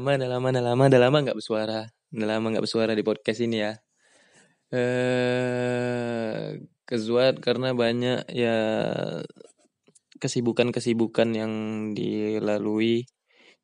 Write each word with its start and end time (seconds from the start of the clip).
lama, 0.00 0.16
udah 0.16 0.28
lama, 0.32 0.46
udah 0.48 0.64
lama, 0.64 0.82
udah 0.88 1.00
lama 1.04 1.16
nggak 1.28 1.36
bersuara. 1.36 1.80
Udah 2.08 2.26
lama 2.32 2.46
nggak 2.56 2.64
bersuara 2.64 2.92
di 2.96 3.04
podcast 3.04 3.40
ini 3.44 3.56
ya. 3.60 3.72
Eh, 4.72 6.56
kezuat 6.88 7.44
karena 7.44 7.76
banyak 7.76 8.24
ya 8.32 8.56
kesibukan-kesibukan 10.16 11.28
yang 11.36 11.52
dilalui. 11.92 13.04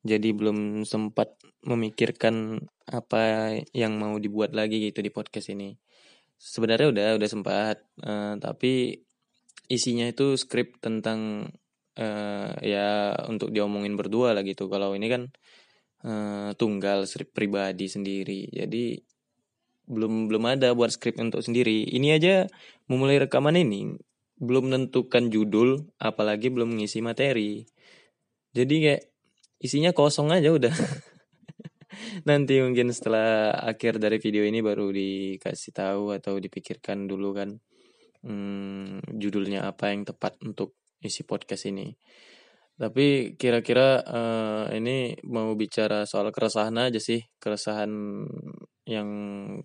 Jadi 0.05 0.29
belum 0.37 0.85
sempat 0.85 1.41
memikirkan 1.65 2.61
apa 2.85 3.57
yang 3.73 3.97
mau 3.97 4.21
dibuat 4.21 4.53
lagi 4.53 4.93
gitu 4.93 5.01
di 5.01 5.09
podcast 5.09 5.57
ini. 5.57 5.73
Sebenarnya 6.37 6.93
udah 6.93 7.09
udah 7.17 7.29
sempat, 7.33 7.81
eh, 8.05 8.35
tapi 8.37 9.01
isinya 9.73 10.05
itu 10.05 10.37
skrip 10.37 10.77
tentang 10.85 11.49
eh, 11.97 12.53
ya 12.61 13.17
untuk 13.33 13.49
diomongin 13.57 13.97
berdua 13.97 14.37
lah 14.37 14.45
gitu. 14.45 14.69
Kalau 14.69 14.93
ini 14.93 15.09
kan 15.09 15.33
eh, 16.05 16.51
tunggal 16.59 17.09
skrip 17.09 17.33
pribadi 17.33 17.89
sendiri. 17.89 18.51
Jadi 18.53 18.99
belum 19.87 20.27
belum 20.27 20.45
ada 20.59 20.75
buat 20.75 20.91
skrip 20.91 21.17
untuk 21.23 21.41
sendiri. 21.41 21.87
Ini 21.87 22.19
aja 22.19 22.35
memulai 22.91 23.23
rekaman 23.23 23.55
ini 23.55 23.95
belum 24.37 24.69
menentukan 24.69 25.33
judul, 25.33 25.89
apalagi 25.97 26.53
belum 26.53 26.77
ngisi 26.77 27.01
materi. 27.01 27.65
Jadi 28.53 28.75
kayak 28.85 29.03
isinya 29.61 29.97
kosong 29.97 30.33
aja 30.33 30.53
udah. 30.53 30.73
Nanti 32.29 32.61
mungkin 32.61 32.93
setelah 32.93 33.57
akhir 33.57 33.97
dari 33.97 34.21
video 34.21 34.45
ini 34.45 34.61
baru 34.61 34.93
dikasih 34.93 35.73
tahu 35.73 36.13
atau 36.13 36.37
dipikirkan 36.37 37.09
dulu 37.09 37.33
kan 37.33 37.57
hmm, 38.21 39.17
judulnya 39.17 39.65
apa 39.65 39.93
yang 39.93 40.05
tepat 40.05 40.37
untuk 40.45 40.77
isi 41.01 41.25
podcast 41.25 41.69
ini. 41.73 41.97
Tapi 42.77 43.33
kira-kira 43.41 44.05
uh, 44.05 44.65
ini 44.69 45.17
mau 45.25 45.57
bicara 45.57 46.05
soal 46.05 46.29
keresahan 46.29 46.77
aja 46.77 47.01
sih, 47.01 47.25
keresahan 47.41 47.89
yang 48.85 49.09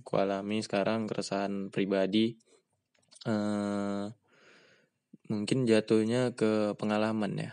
kualami 0.07 0.63
sekarang, 0.63 1.11
keresahan 1.11 1.67
pribadi. 1.75 2.39
Uh, 3.27 4.07
mungkin 5.27 5.67
jatuhnya 5.67 6.31
ke 6.31 6.71
pengalaman 6.79 7.35
ya. 7.35 7.51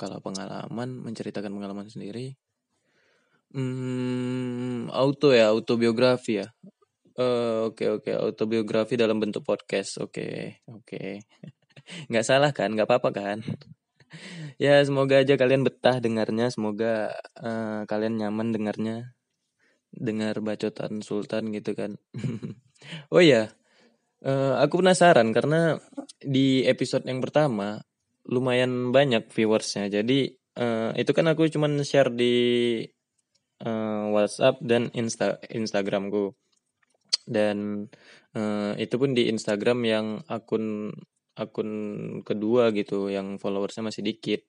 Kalau 0.00 0.24
pengalaman, 0.24 1.04
menceritakan 1.04 1.52
pengalaman 1.54 1.86
sendiri, 1.86 2.34
hmm, 3.54 4.90
auto 4.90 5.30
ya, 5.30 5.54
autobiografi 5.54 6.42
ya. 6.42 6.48
Uh, 7.14 7.70
Oke 7.70 7.86
okay, 7.86 7.88
oke, 7.94 8.10
okay. 8.10 8.14
autobiografi 8.18 8.98
dalam 8.98 9.22
bentuk 9.22 9.46
podcast. 9.46 10.02
Oke 10.02 10.10
okay, 10.10 10.38
oke, 10.66 10.82
okay. 10.82 11.10
nggak 12.10 12.26
salah 12.26 12.50
kan? 12.50 12.74
Nggak 12.74 12.90
apa-apa 12.90 13.10
kan? 13.14 13.38
Ya 14.56 14.80
semoga 14.86 15.20
aja 15.22 15.34
kalian 15.34 15.62
betah 15.66 15.98
dengarnya 15.98 16.50
semoga 16.52 17.14
uh, 17.38 17.86
kalian 17.88 18.20
nyaman 18.20 18.54
dengarnya. 18.54 19.16
Dengar 19.94 20.42
bacotan 20.42 21.06
Sultan 21.06 21.54
gitu 21.54 21.74
kan. 21.78 21.96
Oh 23.08 23.24
ya 23.24 23.48
uh, 24.24 24.60
aku 24.60 24.80
penasaran 24.84 25.30
karena 25.32 25.80
di 26.20 26.64
episode 26.68 27.04
yang 27.08 27.20
pertama 27.20 27.84
lumayan 28.24 28.90
banyak 28.90 29.28
viewersnya. 29.28 29.92
Jadi 29.92 30.32
uh, 30.56 30.96
itu 30.96 31.12
kan 31.12 31.28
aku 31.28 31.48
cuman 31.52 31.84
share 31.84 32.08
di 32.08 32.34
uh, 33.62 34.04
WhatsApp 34.10 34.64
dan 34.64 34.88
Insta 34.96 35.36
Instagramku. 35.52 36.32
Dan 37.24 37.88
uh, 38.36 38.72
itu 38.76 38.94
pun 39.00 39.16
di 39.16 39.32
Instagram 39.32 39.78
yang 39.84 40.06
akun 40.28 40.92
akun 41.34 41.70
kedua 42.22 42.70
gitu 42.74 43.10
yang 43.10 43.36
followersnya 43.42 43.86
masih 43.86 44.02
dikit. 44.06 44.42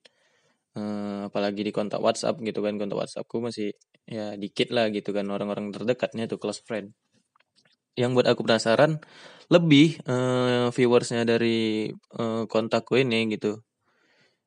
Uh, 0.76 1.32
apalagi 1.32 1.64
di 1.64 1.72
kontak 1.72 2.04
WhatsApp 2.04 2.36
gitu 2.44 2.60
kan 2.60 2.76
kontak 2.76 3.00
WhatsAppku 3.00 3.40
masih 3.40 3.72
ya 4.04 4.36
dikit 4.36 4.68
lah 4.76 4.92
gitu 4.92 5.08
kan 5.16 5.24
orang-orang 5.32 5.72
terdekatnya 5.72 6.28
tuh 6.30 6.38
close 6.38 6.60
friend. 6.62 6.92
Yang 7.96 8.10
buat 8.20 8.28
aku 8.28 8.40
penasaran 8.44 9.00
lebih 9.48 9.98
uh, 10.04 10.68
viewersnya 10.70 11.24
dari 11.24 11.90
uh, 12.18 12.44
kontakku 12.44 13.00
ini 13.00 13.24
gitu. 13.32 13.62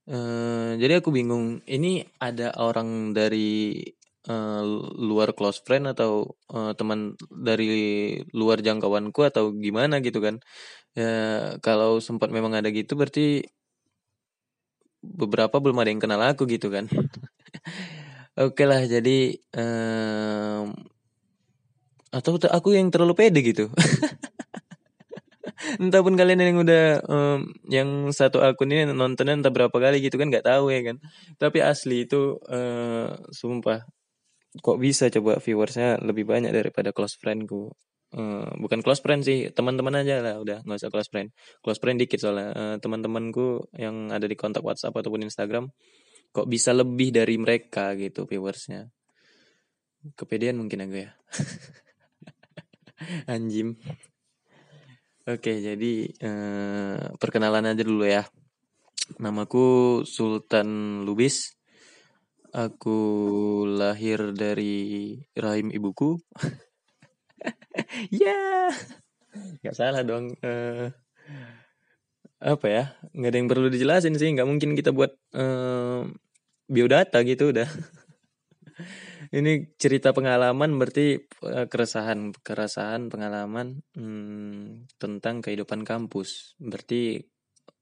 Uh, 0.10 0.74
jadi 0.82 1.02
aku 1.02 1.14
bingung 1.14 1.62
ini 1.70 2.02
ada 2.18 2.54
orang 2.58 3.14
dari 3.14 3.78
uh, 4.30 4.64
luar 4.98 5.34
close 5.38 5.62
friend 5.66 5.86
atau 5.94 6.34
uh, 6.54 6.74
teman 6.78 7.14
dari 7.30 7.70
luar 8.34 8.60
jangkauanku 8.60 9.22
atau 9.26 9.54
gimana 9.54 10.02
gitu 10.04 10.20
kan 10.20 10.42
ya 10.98 11.14
kalau 11.62 12.02
sempat 12.02 12.34
memang 12.34 12.58
ada 12.58 12.70
gitu 12.74 12.98
berarti 12.98 13.46
beberapa 15.00 15.60
belum 15.60 15.80
ada 15.80 15.90
yang 15.92 16.02
kenal 16.04 16.22
aku 16.22 16.44
gitu 16.50 16.68
kan. 16.72 16.88
Oke 18.40 18.64
lah 18.64 18.84
jadi 18.88 19.36
um, 19.56 20.72
atau 22.10 22.40
aku 22.40 22.74
yang 22.74 22.88
terlalu 22.90 23.14
pede 23.16 23.40
gitu. 23.44 23.68
Entah 25.84 26.02
pun 26.02 26.16
kalian 26.16 26.40
yang 26.40 26.60
udah 26.64 27.04
um, 27.06 27.40
yang 27.68 27.90
satu 28.16 28.40
akun 28.42 28.72
ini 28.72 28.90
nontonnya 28.90 29.38
entah 29.38 29.52
berapa 29.52 29.76
kali 29.76 30.00
gitu 30.02 30.16
kan 30.16 30.32
nggak 30.32 30.48
tahu 30.48 30.72
ya 30.72 30.82
kan. 30.88 30.98
Tapi 31.36 31.60
asli 31.60 32.08
itu 32.08 32.40
uh, 32.48 33.14
sumpah 33.30 33.84
kok 34.64 34.78
bisa 34.82 35.12
coba 35.14 35.38
viewersnya 35.38 36.02
lebih 36.02 36.26
banyak 36.26 36.50
daripada 36.50 36.90
close 36.90 37.20
friendku 37.22 37.70
Uh, 38.10 38.50
bukan 38.58 38.82
close 38.82 39.06
friend 39.06 39.22
sih 39.22 39.54
teman-teman 39.54 40.02
aja 40.02 40.18
lah 40.18 40.42
udah 40.42 40.66
nggak 40.66 40.80
usah 40.82 40.90
close 40.90 41.10
friend. 41.14 41.30
Close 41.62 41.78
friend 41.78 42.02
dikit 42.02 42.18
soalnya 42.18 42.50
uh, 42.58 42.76
teman-temanku 42.82 43.70
yang 43.78 44.10
ada 44.10 44.26
di 44.26 44.34
kontak 44.34 44.66
WhatsApp 44.66 44.98
ataupun 44.98 45.30
Instagram 45.30 45.70
kok 46.30 46.50
bisa 46.50 46.74
lebih 46.74 47.14
dari 47.14 47.38
mereka 47.38 47.94
gitu 47.94 48.26
viewersnya. 48.26 48.90
Kepedean 50.18 50.58
mungkin 50.58 50.90
aku 50.90 50.96
ya. 51.06 51.12
Anjim. 53.34 53.78
Oke 55.30 55.62
jadi 55.62 56.10
uh, 56.26 57.14
perkenalan 57.22 57.70
aja 57.70 57.86
dulu 57.86 58.10
ya. 58.10 58.26
Namaku 59.22 60.02
Sultan 60.06 61.02
Lubis. 61.06 61.54
Aku 62.50 62.98
lahir 63.70 64.34
dari 64.34 65.14
rahim 65.38 65.70
ibuku 65.70 66.18
ya 68.08 68.72
nggak 69.62 69.76
salah 69.76 70.02
dong 70.02 70.34
uh, 70.42 70.88
apa 72.40 72.68
ya 72.72 72.84
nggak 73.12 73.30
ada 73.30 73.38
yang 73.38 73.50
perlu 73.52 73.68
dijelasin 73.68 74.16
sih 74.16 74.32
nggak 74.32 74.48
mungkin 74.48 74.72
kita 74.74 74.96
buat 74.96 75.12
uh, 75.36 76.08
biodata 76.70 77.26
gitu 77.26 77.52
udah. 77.52 77.68
Ini 79.30 79.78
cerita 79.78 80.10
pengalaman 80.16 80.78
berarti 80.80 81.20
uh, 81.46 81.68
keresahan 81.70 82.34
keresahan 82.42 83.12
pengalaman 83.12 83.84
hmm, 83.94 84.90
tentang 85.02 85.44
kehidupan 85.44 85.84
kampus. 85.84 86.56
Berarti 86.62 87.20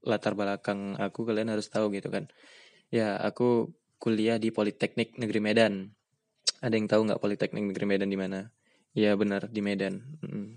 latar 0.03 0.33
belakang 0.33 0.95
aku 0.97 1.27
kalian 1.27 1.51
harus 1.51 1.67
tahu 1.69 1.91
gitu 1.94 2.09
kan. 2.09 2.31
Ya 2.89 3.19
aku 3.19 3.75
kuliah 4.00 4.39
di 4.39 4.50
Politeknik 4.51 5.19
Negeri 5.19 5.39
Medan. 5.44 5.73
Ada 6.63 6.73
yang 6.73 6.88
tahu 6.89 7.01
nggak 7.07 7.22
Politeknik 7.22 7.63
Negeri 7.72 7.85
Medan 7.85 8.09
di 8.09 8.17
mana 8.17 8.50
Iya 8.97 9.13
benar 9.13 9.45
di 9.53 9.61
Medan. 9.61 10.01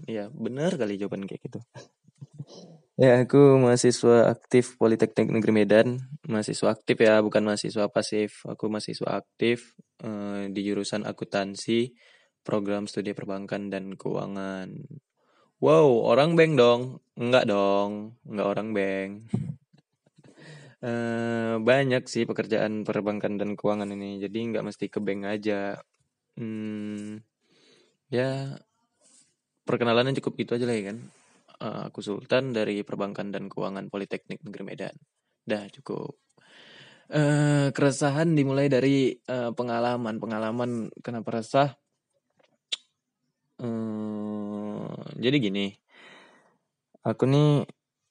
Iya 0.08 0.32
benar 0.32 0.80
kali 0.80 0.96
jawaban 0.96 1.28
kayak 1.28 1.44
gitu. 1.44 1.60
ya 3.00 3.24
aku 3.24 3.60
mahasiswa 3.60 4.32
aktif 4.32 4.80
Politeknik 4.80 5.28
Negeri 5.28 5.52
Medan. 5.52 6.00
Mahasiswa 6.24 6.72
aktif 6.72 6.96
ya 7.04 7.20
bukan 7.20 7.44
mahasiswa 7.44 7.92
pasif. 7.92 8.40
Aku 8.48 8.72
mahasiswa 8.72 9.20
aktif 9.20 9.76
uh, 10.00 10.48
di 10.48 10.60
jurusan 10.64 11.04
akuntansi, 11.04 11.92
program 12.40 12.88
studi 12.88 13.12
perbankan 13.12 13.68
dan 13.68 14.00
keuangan. 14.00 14.72
Wow 15.60 16.08
orang 16.08 16.32
bank 16.32 16.56
dong? 16.56 17.04
Enggak 17.20 17.44
dong, 17.44 18.16
enggak 18.24 18.46
orang 18.48 18.68
bank. 18.72 19.10
uh, 20.80 21.60
banyak 21.68 22.08
sih 22.08 22.24
pekerjaan 22.24 22.88
perbankan 22.88 23.36
dan 23.36 23.52
keuangan 23.52 23.92
ini. 23.92 24.16
Jadi 24.16 24.48
nggak 24.48 24.64
mesti 24.64 24.88
ke 24.88 24.96
bank 24.96 25.28
aja. 25.28 25.76
Hmm, 26.40 27.20
ya 28.10 28.58
perkenalannya 29.64 30.18
cukup 30.18 30.32
gitu 30.42 30.58
aja 30.58 30.66
lah 30.66 30.76
ya 30.76 30.84
kan. 30.90 30.98
Uh, 31.60 31.80
aku 31.86 32.02
Sultan 32.02 32.50
dari 32.50 32.82
perbankan 32.82 33.30
dan 33.30 33.46
keuangan 33.46 33.86
Politeknik 33.86 34.42
Negeri 34.42 34.64
Medan. 34.66 34.94
Dah 35.46 35.70
cukup. 35.70 36.18
Uh, 37.10 37.70
keresahan 37.70 38.34
dimulai 38.34 38.66
dari 38.66 39.14
uh, 39.30 39.54
pengalaman. 39.54 40.18
Pengalaman 40.18 40.90
kenapa 41.04 41.38
resah? 41.38 41.70
Uh, 43.62 44.90
jadi 45.20 45.36
gini. 45.38 45.70
Aku 47.06 47.30
nih 47.30 47.64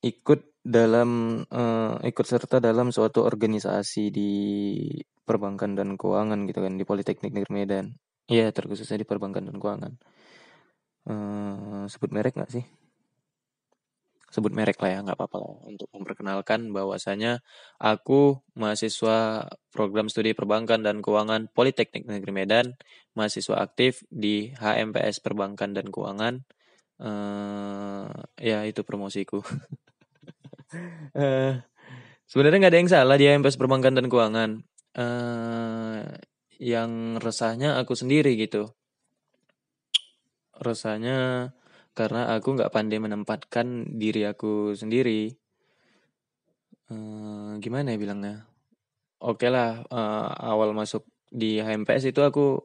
ikut 0.05 0.63
dalam 0.63 1.41
uh, 1.43 1.99
ikut 2.05 2.25
serta 2.25 2.61
dalam 2.61 2.93
suatu 2.93 3.25
organisasi 3.25 4.13
di 4.13 4.31
perbankan 5.25 5.73
dan 5.75 5.97
keuangan 5.99 6.45
gitu 6.47 6.59
kan 6.61 6.73
di 6.77 6.85
Politeknik 6.85 7.33
Negeri 7.33 7.53
Medan 7.53 7.85
Iya, 8.29 8.53
terkhususnya 8.53 9.01
di 9.01 9.07
perbankan 9.09 9.49
dan 9.49 9.57
keuangan. 9.57 9.93
Uh, 11.09 11.83
sebut 11.89 12.13
merek 12.13 12.37
nggak 12.37 12.53
sih? 12.53 12.65
sebut 14.29 14.53
merek 14.53 14.77
lah 14.77 14.89
ya 14.93 14.99
nggak 15.01 15.17
apa-apa 15.17 15.37
lah 15.41 15.53
untuk 15.65 15.89
memperkenalkan 15.89 16.69
bahwasanya 16.69 17.41
aku 17.81 18.37
mahasiswa 18.53 19.49
program 19.73 20.05
studi 20.05 20.37
perbankan 20.37 20.85
dan 20.85 21.01
keuangan 21.01 21.49
Politeknik 21.49 22.05
Negeri 22.05 22.31
Medan 22.33 22.77
mahasiswa 23.17 23.57
aktif 23.57 24.05
di 24.13 24.53
HMPS 24.53 25.25
Perbankan 25.25 25.73
dan 25.73 25.89
Keuangan 25.89 26.45
uh, 27.01 28.05
ya 28.37 28.69
itu 28.69 28.85
promosiku 28.85 29.41
uh, 31.17 31.53
sebenarnya 32.29 32.57
nggak 32.61 32.73
ada 32.73 32.79
yang 32.85 32.91
salah 32.93 33.17
di 33.17 33.25
HMPS 33.25 33.57
Perbankan 33.57 33.97
dan 33.97 34.05
Keuangan 34.13 34.61
yang 36.59 37.17
resahnya 37.23 37.79
aku 37.79 37.95
sendiri 37.95 38.35
gitu 38.35 38.75
resahnya 40.59 41.49
karena 41.95 42.35
aku 42.35 42.55
nggak 42.55 42.71
pandai 42.71 42.99
menempatkan 42.99 43.97
diri 43.99 44.27
aku 44.27 44.75
sendiri. 44.75 45.35
Uh, 46.89 47.59
gimana 47.59 47.95
ya 47.95 47.97
bilangnya? 47.99 48.35
Oke 49.19 49.47
okay 49.47 49.49
lah, 49.51 49.83
uh, 49.91 50.31
awal 50.39 50.71
masuk 50.71 51.03
di 51.27 51.59
HMPS 51.59 52.11
itu 52.11 52.21
aku 52.23 52.63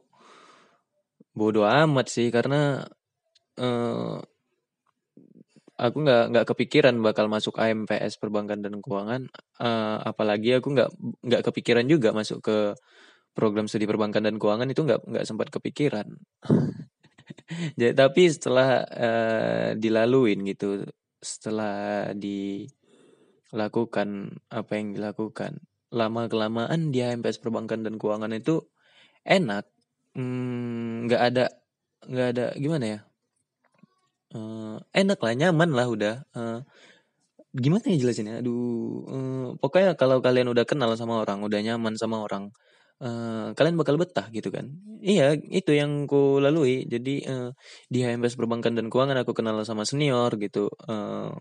bodoh 1.35 1.67
amat 1.67 2.07
sih 2.07 2.31
karena 2.31 2.87
uh, 3.59 4.17
aku 5.75 5.97
nggak 5.99 6.23
nggak 6.31 6.45
kepikiran 6.55 6.95
bakal 7.03 7.27
masuk 7.27 7.59
HMPS 7.59 8.15
perbankan 8.23 8.63
dan 8.63 8.79
keuangan. 8.79 9.27
Uh, 9.59 9.99
apalagi 9.99 10.57
aku 10.63 10.71
nggak 10.71 10.89
nggak 11.27 11.41
kepikiran 11.43 11.85
juga 11.91 12.15
masuk 12.15 12.39
ke 12.39 12.57
program 13.35 13.67
studi 13.67 13.83
perbankan 13.85 14.23
dan 14.23 14.39
keuangan 14.39 14.71
itu 14.71 14.81
nggak 14.87 15.03
nggak 15.05 15.25
sempat 15.27 15.51
kepikiran. 15.51 16.07
Jadi 17.79 17.93
tapi 17.93 18.31
setelah 18.31 18.81
uh, 18.87 19.75
dilaluin 19.75 20.41
gitu, 20.47 20.87
setelah 21.19 22.09
dilakukan 22.15 22.79
apa 24.49 24.71
yang 24.79 24.95
dilakukan, 24.95 25.59
lama 25.91 26.31
kelamaan 26.31 26.95
di 26.95 27.03
HMPS 27.03 27.43
perbankan 27.43 27.83
dan 27.83 27.99
keuangan 27.99 28.31
itu 28.33 28.63
enak, 29.27 29.67
hmm, 30.15 31.11
nggak 31.11 31.21
hmm, 31.21 31.29
ada 31.29 31.45
nggak 32.05 32.27
ada 32.37 32.53
gimana 32.55 32.85
ya, 32.85 32.99
uh, 34.37 34.79
enak 34.95 35.19
lah 35.19 35.33
nyaman 35.35 35.69
lah 35.75 35.87
udah. 35.91 36.15
Uh, 36.31 36.63
gimana 37.55 37.87
ya 37.87 37.97
jelasinnya? 37.99 38.43
Aduh, 38.43 39.07
uh, 39.07 39.47
pokoknya 39.59 39.95
kalau 39.95 40.19
kalian 40.19 40.51
udah 40.51 40.67
kenal 40.67 40.91
sama 40.99 41.23
orang, 41.23 41.39
udah 41.43 41.59
nyaman 41.63 41.95
sama 41.95 42.19
orang, 42.23 42.51
uh, 43.01 43.51
kalian 43.57 43.75
bakal 43.75 43.95
betah 43.99 44.27
gitu 44.31 44.53
kan. 44.53 44.71
Iya, 45.03 45.35
itu 45.35 45.71
yang 45.75 46.07
ku 46.07 46.39
lalui. 46.39 46.87
Jadi 46.87 47.25
uh, 47.27 47.51
di 47.91 47.99
HMPS 48.05 48.39
Perbankan 48.39 48.77
dan 48.77 48.87
Keuangan 48.87 49.17
aku 49.21 49.35
kenal 49.35 49.59
sama 49.67 49.83
senior 49.83 50.31
gitu. 50.39 50.71
Uh, 50.87 51.35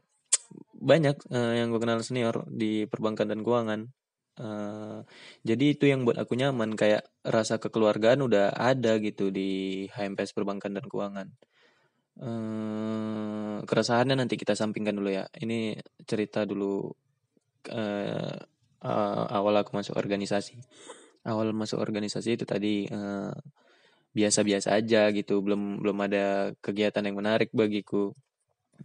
banyak 0.85 1.17
uh, 1.33 1.55
yang 1.57 1.73
gue 1.73 1.81
kenal 1.81 2.01
senior 2.05 2.45
di 2.51 2.85
perbankan 2.85 3.31
dan 3.31 3.41
keuangan. 3.41 3.89
Uh, 4.35 5.07
jadi 5.47 5.79
itu 5.79 5.87
yang 5.87 6.03
buat 6.03 6.19
aku 6.19 6.35
nyaman 6.35 6.75
kayak 6.75 7.07
rasa 7.23 7.63
kekeluargaan 7.63 8.19
udah 8.27 8.51
ada 8.51 8.99
gitu 8.99 9.31
di 9.31 9.87
HMPS 9.95 10.35
Perbankan 10.35 10.75
dan 10.75 10.85
Keuangan. 10.91 11.29
Uh, 12.15 13.59
keresahannya 13.67 14.19
nanti 14.19 14.35
kita 14.35 14.59
sampingkan 14.59 14.95
dulu 14.99 15.11
ya. 15.15 15.25
Ini 15.31 15.79
cerita 16.03 16.43
dulu 16.45 16.91
uh, 17.71 18.37
uh, 18.85 19.25
awal 19.31 19.55
aku 19.63 19.71
masuk 19.79 19.95
organisasi 19.97 20.59
awal 21.25 21.57
masuk 21.57 21.81
organisasi 21.81 22.37
itu 22.37 22.45
tadi 22.45 22.85
eh, 22.89 23.33
biasa-biasa 24.15 24.79
aja 24.79 25.11
gitu 25.11 25.43
belum 25.43 25.83
belum 25.83 25.99
ada 26.07 26.55
kegiatan 26.63 27.03
yang 27.03 27.19
menarik 27.19 27.51
bagiku. 27.51 28.15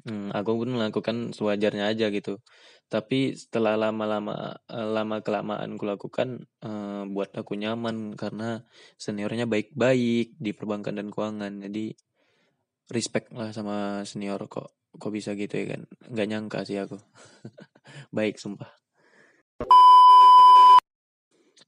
Hmm, 0.06 0.30
aku 0.34 0.52
pun 0.66 0.70
melakukan 0.78 1.34
sewajarnya 1.34 1.90
aja 1.94 2.10
gitu. 2.14 2.42
Tapi 2.90 3.38
setelah 3.38 3.78
lama-lama 3.78 4.58
uh, 4.70 4.88
lama 4.90 5.22
kelamaan 5.22 5.78
ku 5.78 5.86
lakukan 5.86 6.46
uh, 6.66 7.06
buat 7.10 7.30
aku 7.38 7.54
nyaman 7.58 8.18
karena 8.18 8.66
seniornya 8.98 9.46
baik-baik 9.46 10.34
di 10.38 10.52
perbankan 10.58 10.98
dan 10.98 11.08
keuangan. 11.14 11.54
Jadi 11.66 11.94
respect 12.90 13.30
lah 13.34 13.54
sama 13.54 14.02
senior 14.10 14.42
kok 14.50 14.74
kok 14.98 15.12
bisa 15.14 15.38
gitu 15.38 15.54
ya 15.62 15.66
kan. 15.78 15.82
Nggak 16.10 16.28
nyangka 16.30 16.60
sih 16.66 16.78
aku. 16.82 16.98
Baik 18.18 18.42
sumpah 18.42 18.70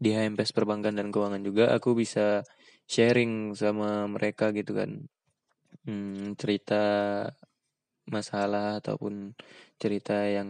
di 0.02 0.10
HMPS 0.18 0.58
perbankan 0.58 0.98
dan 0.98 1.14
keuangan 1.14 1.46
juga 1.46 1.70
aku 1.78 1.94
bisa 1.94 2.42
sharing 2.90 3.54
sama 3.54 4.10
mereka 4.10 4.50
gitu 4.50 4.74
kan. 4.74 5.06
Hmm, 5.86 6.34
cerita 6.42 6.82
masalah 8.10 8.82
ataupun 8.82 9.38
cerita 9.78 10.26
yang 10.26 10.50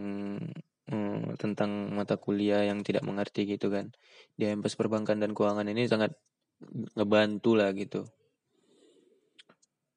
hmm, 0.88 1.36
tentang 1.36 1.92
mata 1.92 2.16
kuliah 2.16 2.64
yang 2.64 2.80
tidak 2.80 3.04
mengerti 3.04 3.44
gitu 3.44 3.68
kan. 3.68 3.92
Di 4.32 4.48
HMPS 4.48 4.80
perbankan 4.80 5.20
dan 5.20 5.36
keuangan 5.36 5.68
ini 5.68 5.84
sangat 5.84 6.16
ngebantu 6.96 7.52
lah 7.52 7.76
gitu. 7.76 8.08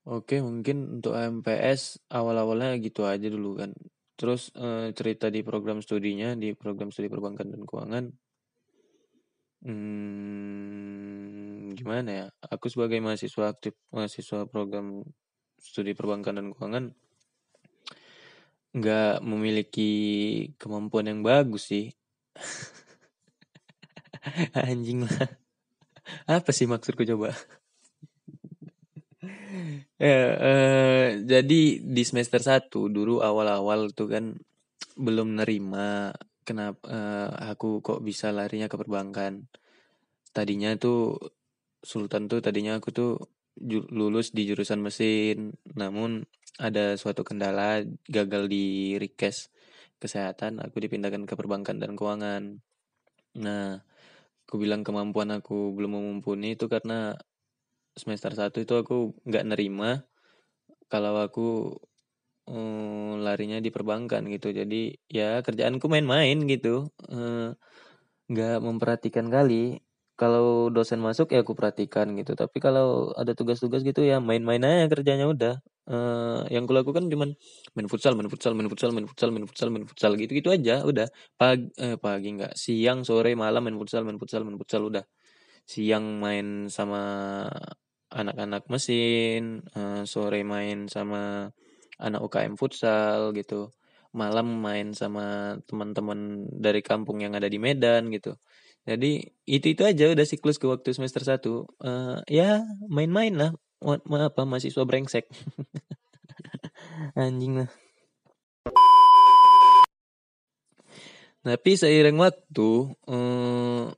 Oke 0.06 0.38
mungkin 0.44 1.00
untuk 1.02 1.16
HMPS 1.16 2.12
awal-awalnya 2.12 2.76
gitu 2.84 3.08
aja 3.08 3.32
dulu 3.32 3.56
kan. 3.64 3.72
Terus 4.20 4.52
eh, 4.52 4.92
cerita 4.92 5.32
di 5.32 5.42
program 5.48 5.80
studinya 5.80 6.36
di 6.36 6.52
program 6.52 6.92
studi 6.92 7.08
perbankan 7.08 7.56
dan 7.56 7.64
keuangan 7.64 8.06
Hmm, 9.66 11.74
gimana 11.74 12.10
ya? 12.14 12.26
Aku 12.54 12.70
sebagai 12.70 13.02
mahasiswa 13.02 13.50
aktif, 13.50 13.74
mahasiswa 13.90 14.46
program 14.46 15.02
studi 15.58 15.98
perbankan 15.98 16.38
dan 16.38 16.54
keuangan, 16.54 16.94
nggak 18.78 19.26
memiliki 19.26 19.92
kemampuan 20.62 21.10
yang 21.10 21.26
bagus 21.26 21.74
sih. 21.74 21.90
Anjing 24.70 25.10
lah. 25.10 25.34
Apa 26.30 26.54
sih 26.54 26.70
maksudku 26.70 27.02
coba? 27.02 27.34
ya, 29.98 30.18
eh, 30.46 31.26
jadi 31.26 31.62
di 31.82 32.04
semester 32.06 32.38
1 32.38 32.94
dulu 32.94 33.26
awal-awal 33.26 33.90
tuh 33.98 34.14
kan 34.14 34.38
belum 34.94 35.42
nerima 35.42 36.14
kenapa 36.48 36.80
uh, 36.88 37.30
aku 37.52 37.82
kok 37.82 38.00
bisa 38.06 38.30
larinya 38.30 38.70
ke 38.70 38.78
perbankan? 38.78 39.50
Tadinya 40.32 40.78
tuh 40.78 41.18
Sultan 41.86 42.26
tuh 42.32 42.42
tadinya 42.42 42.78
aku 42.78 42.90
tuh 42.94 43.12
lulus 43.92 44.36
di 44.36 44.44
jurusan 44.50 44.84
mesin 44.84 45.56
namun 45.80 46.28
ada 46.60 47.00
suatu 47.00 47.24
kendala 47.24 47.84
gagal 48.04 48.52
di 48.52 48.96
request 49.00 49.48
kesehatan 49.96 50.60
aku 50.60 50.84
dipindahkan 50.84 51.24
ke 51.24 51.34
perbankan 51.40 51.80
dan 51.80 51.96
keuangan. 51.96 52.60
Nah 53.40 53.80
aku 54.46 54.56
bilang 54.62 54.84
kemampuan 54.86 55.32
aku 55.34 55.72
belum 55.72 55.98
mumpuni 55.98 56.60
itu 56.60 56.68
karena 56.68 57.16
semester 57.96 58.36
satu 58.36 58.60
itu 58.60 58.76
aku 58.76 59.16
nggak 59.24 59.46
nerima 59.56 60.04
kalau 60.92 61.18
aku 61.24 61.80
um, 62.50 63.22
larinya 63.26 63.58
di 63.62 63.70
perbankan 63.74 64.26
gitu. 64.30 64.54
Jadi 64.54 64.96
ya 65.10 65.42
kerjaanku 65.46 65.86
main-main 65.90 66.38
gitu. 66.50 66.90
Uh, 67.10 67.54
nggak 68.32 68.58
memperhatikan 68.66 69.28
kali. 69.30 69.82
Kalau 70.16 70.72
dosen 70.72 71.04
masuk 71.04 71.36
ya 71.36 71.44
aku 71.44 71.54
perhatikan 71.60 72.16
gitu. 72.16 72.34
Tapi 72.40 72.58
kalau 72.64 73.12
ada 73.20 73.36
tugas-tugas 73.36 73.84
gitu 73.84 74.02
ya 74.06 74.24
main-main 74.24 74.64
aja 74.64 74.88
kerjanya 74.94 75.28
udah. 75.28 75.56
Uh, 75.86 76.42
yang 76.50 76.66
kulakukan 76.66 77.06
cuman 77.14 77.38
main 77.78 77.88
futsal 77.92 78.18
main 78.18 78.26
futsal 78.32 78.58
main 78.58 78.66
futsal 78.66 78.90
main 78.90 79.06
futsal 79.06 79.30
main 79.30 79.46
futsal 79.46 79.70
main 79.74 79.86
futsal. 79.86 80.12
Gitu 80.18 80.32
gitu 80.40 80.50
aja 80.56 80.82
udah. 80.88 81.08
Pagi 81.38 81.68
eh, 81.78 81.98
pagi 82.00 82.30
nggak 82.40 82.54
siang 82.56 83.04
sore 83.04 83.36
malam 83.36 83.62
main 83.68 83.78
futsal 83.78 84.02
main 84.08 84.18
futsal 84.22 84.42
main 84.48 84.58
futsal 84.58 84.88
udah. 84.88 85.04
Siang 85.66 86.22
main 86.22 86.70
sama 86.72 87.02
anak-anak 88.14 88.70
mesin 88.72 89.66
uh, 89.76 90.08
sore 90.08 90.46
main 90.48 90.88
sama 90.88 91.52
anak 92.00 92.22
UKM 92.24 92.60
futsal 92.60 93.32
gitu. 93.36 93.72
Malam 94.16 94.64
main 94.64 94.96
sama 94.96 95.60
teman-teman 95.68 96.48
dari 96.48 96.80
kampung 96.80 97.20
yang 97.20 97.36
ada 97.36 97.52
di 97.52 97.60
Medan 97.60 98.08
gitu. 98.12 98.40
Jadi 98.86 99.28
itu 99.50 99.68
itu 99.76 99.82
aja 99.84 100.14
udah 100.14 100.26
siklus 100.28 100.62
ke 100.62 100.70
waktu 100.70 100.96
semester 100.96 101.26
satu. 101.26 101.68
Uh, 101.82 102.22
ya 102.30 102.64
main-main 102.88 103.34
lah. 103.36 103.52
Ma 103.84 104.32
apa 104.32 104.48
mahasiswa 104.48 104.88
brengsek. 104.88 105.28
Anjing 107.20 107.66
lah. 107.66 107.70
Tapi 111.46 111.72
seiring 111.78 112.18
waktu 112.18 112.70
uh, 113.06 113.94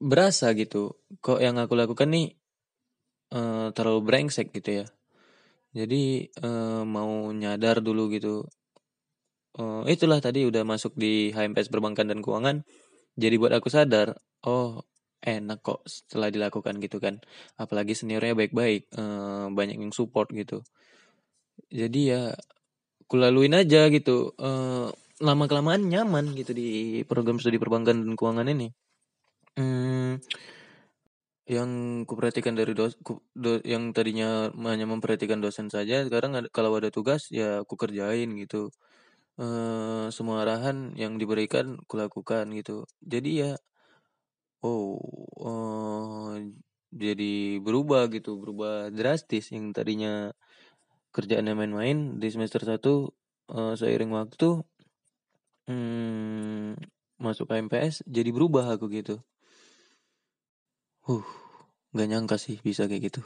berasa 0.00 0.50
gitu. 0.56 0.96
Kok 1.20 1.38
yang 1.44 1.60
aku 1.60 1.76
lakukan 1.76 2.08
nih 2.10 2.34
uh, 3.36 3.68
terlalu 3.76 4.00
brengsek 4.02 4.50
gitu 4.54 4.82
ya 4.82 4.86
jadi 5.74 6.30
uh, 6.40 6.82
mau 6.86 7.28
nyadar 7.34 7.82
dulu 7.82 8.08
gitu. 8.14 8.46
Uh, 9.54 9.86
itulah 9.86 10.18
tadi 10.18 10.46
udah 10.46 10.66
masuk 10.66 10.94
di 10.98 11.30
HMPS 11.34 11.70
perbankan 11.70 12.10
dan 12.10 12.22
keuangan. 12.22 12.62
Jadi 13.14 13.34
buat 13.38 13.54
aku 13.54 13.70
sadar, 13.70 14.14
oh 14.46 14.82
enak 15.22 15.62
kok 15.62 15.86
setelah 15.86 16.30
dilakukan 16.30 16.78
gitu 16.82 16.98
kan. 17.02 17.22
Apalagi 17.58 17.94
seniornya 17.98 18.34
baik-baik, 18.38 18.90
uh, 18.98 19.50
banyak 19.50 19.78
yang 19.78 19.94
support 19.94 20.30
gitu. 20.34 20.62
Jadi 21.70 22.00
ya 22.10 22.34
kulaluin 23.06 23.54
aja 23.54 23.86
gitu 23.92 24.32
uh, 24.40 24.90
lama 25.22 25.44
kelamaan 25.46 25.86
nyaman 25.86 26.34
gitu 26.34 26.50
di 26.56 27.00
program 27.06 27.38
studi 27.38 27.60
perbankan 27.60 28.02
dan 28.02 28.14
keuangan 28.18 28.48
ini 28.50 28.74
hmm, 29.54 30.18
yang 31.44 32.02
kuperhatikan 32.08 32.56
dari 32.56 32.72
dos, 32.72 32.96
ku, 33.04 33.20
do, 33.36 33.60
yang 33.68 33.92
tadinya 33.92 34.48
hanya 34.64 34.88
memperhatikan 34.88 35.44
dosen 35.44 35.68
saja 35.68 36.00
sekarang 36.08 36.32
ada, 36.38 36.48
kalau 36.48 36.72
ada 36.80 36.88
tugas 36.88 37.28
ya 37.28 37.60
aku 37.64 37.76
kerjain 37.76 38.32
gitu. 38.40 38.72
Uh, 39.34 40.08
semua 40.14 40.46
arahan 40.46 40.94
yang 40.94 41.18
diberikan 41.18 41.76
kulakukan 41.90 42.48
gitu. 42.54 42.86
Jadi 43.02 43.30
ya 43.44 43.52
oh 44.64 44.96
uh, 45.44 46.40
jadi 46.94 47.60
berubah 47.60 48.08
gitu 48.14 48.40
berubah 48.40 48.88
drastis 48.94 49.52
yang 49.52 49.74
tadinya 49.76 50.32
kerjaannya 51.12 51.54
main-main 51.58 51.98
di 52.22 52.28
semester 52.32 52.64
1 52.64 52.80
uh, 52.80 53.74
seiring 53.76 54.12
waktu 54.14 54.64
hmm, 55.68 56.80
masuk 57.20 57.50
ke 57.50 57.54
MPS 57.66 58.06
jadi 58.08 58.30
berubah 58.32 58.78
aku 58.78 58.88
gitu 58.88 59.20
uh 61.10 61.26
nggak 61.94 62.08
nyangka 62.10 62.36
sih 62.36 62.58
bisa 62.58 62.90
kayak 62.90 63.12
gitu. 63.12 63.22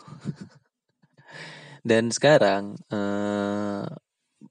Dan 1.89 2.13
sekarang 2.13 2.77
uh, 2.93 3.89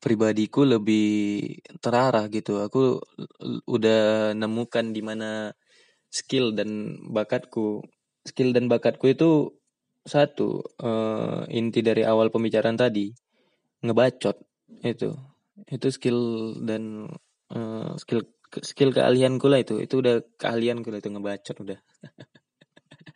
pribadiku 0.01 0.65
lebih 0.65 1.07
terarah 1.79 2.25
gitu. 2.33 2.65
Aku 2.65 2.97
udah 3.69 4.33
nemukan 4.33 4.89
di 4.89 5.01
mana 5.05 5.53
skill 6.09 6.57
dan 6.57 6.97
bakatku. 7.13 7.85
Skill 8.25 8.57
dan 8.57 8.65
bakatku 8.67 9.05
itu 9.13 9.53
satu 10.01 10.63
uh, 10.81 11.45
inti 11.51 11.85
dari 11.85 12.01
awal 12.07 12.33
pembicaraan 12.33 12.79
tadi 12.79 13.13
ngebacot 13.85 14.37
itu. 14.81 15.13
Itu 15.69 15.87
skill 15.93 16.19
dan 16.65 17.05
uh, 17.53 17.93
skill 18.01 18.25
skill 18.65 18.89
keahlianku 18.97 19.45
lah 19.45 19.61
itu. 19.61 19.77
Itu 19.77 20.01
udah 20.01 20.25
keahlianku 20.41 20.89
lah 20.89 20.99
itu 21.05 21.09
ngebacot 21.13 21.55
udah 21.61 21.79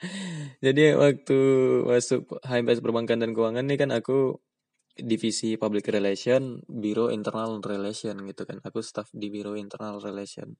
jadi 0.66 0.98
waktu 0.98 1.40
masuk 1.86 2.42
HMPS 2.42 2.82
perbankan 2.82 3.22
dan 3.22 3.32
keuangan 3.38 3.66
nih 3.66 3.78
kan 3.78 3.90
aku 3.94 4.42
divisi 4.98 5.56
public 5.56 5.88
relation 5.88 6.60
biro 6.68 7.08
internal 7.14 7.62
relation 7.64 8.16
gitu 8.28 8.44
kan. 8.44 8.60
Aku 8.66 8.84
staff 8.84 9.10
di 9.14 9.32
biro 9.32 9.56
internal 9.56 10.02
relation. 10.02 10.58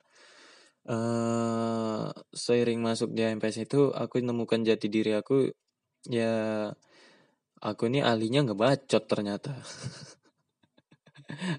Uh, 0.82 2.10
seiring 2.34 2.82
masuk 2.82 3.14
di 3.14 3.22
HMPS 3.22 3.70
itu 3.70 3.94
aku 3.94 4.18
nemukan 4.18 4.66
jati 4.66 4.90
diri 4.90 5.14
aku 5.14 5.46
ya 6.10 6.74
aku 7.62 7.82
ini 7.92 8.02
ahlinya 8.02 8.46
ngebacot 8.50 9.04
ternyata. 9.06 9.54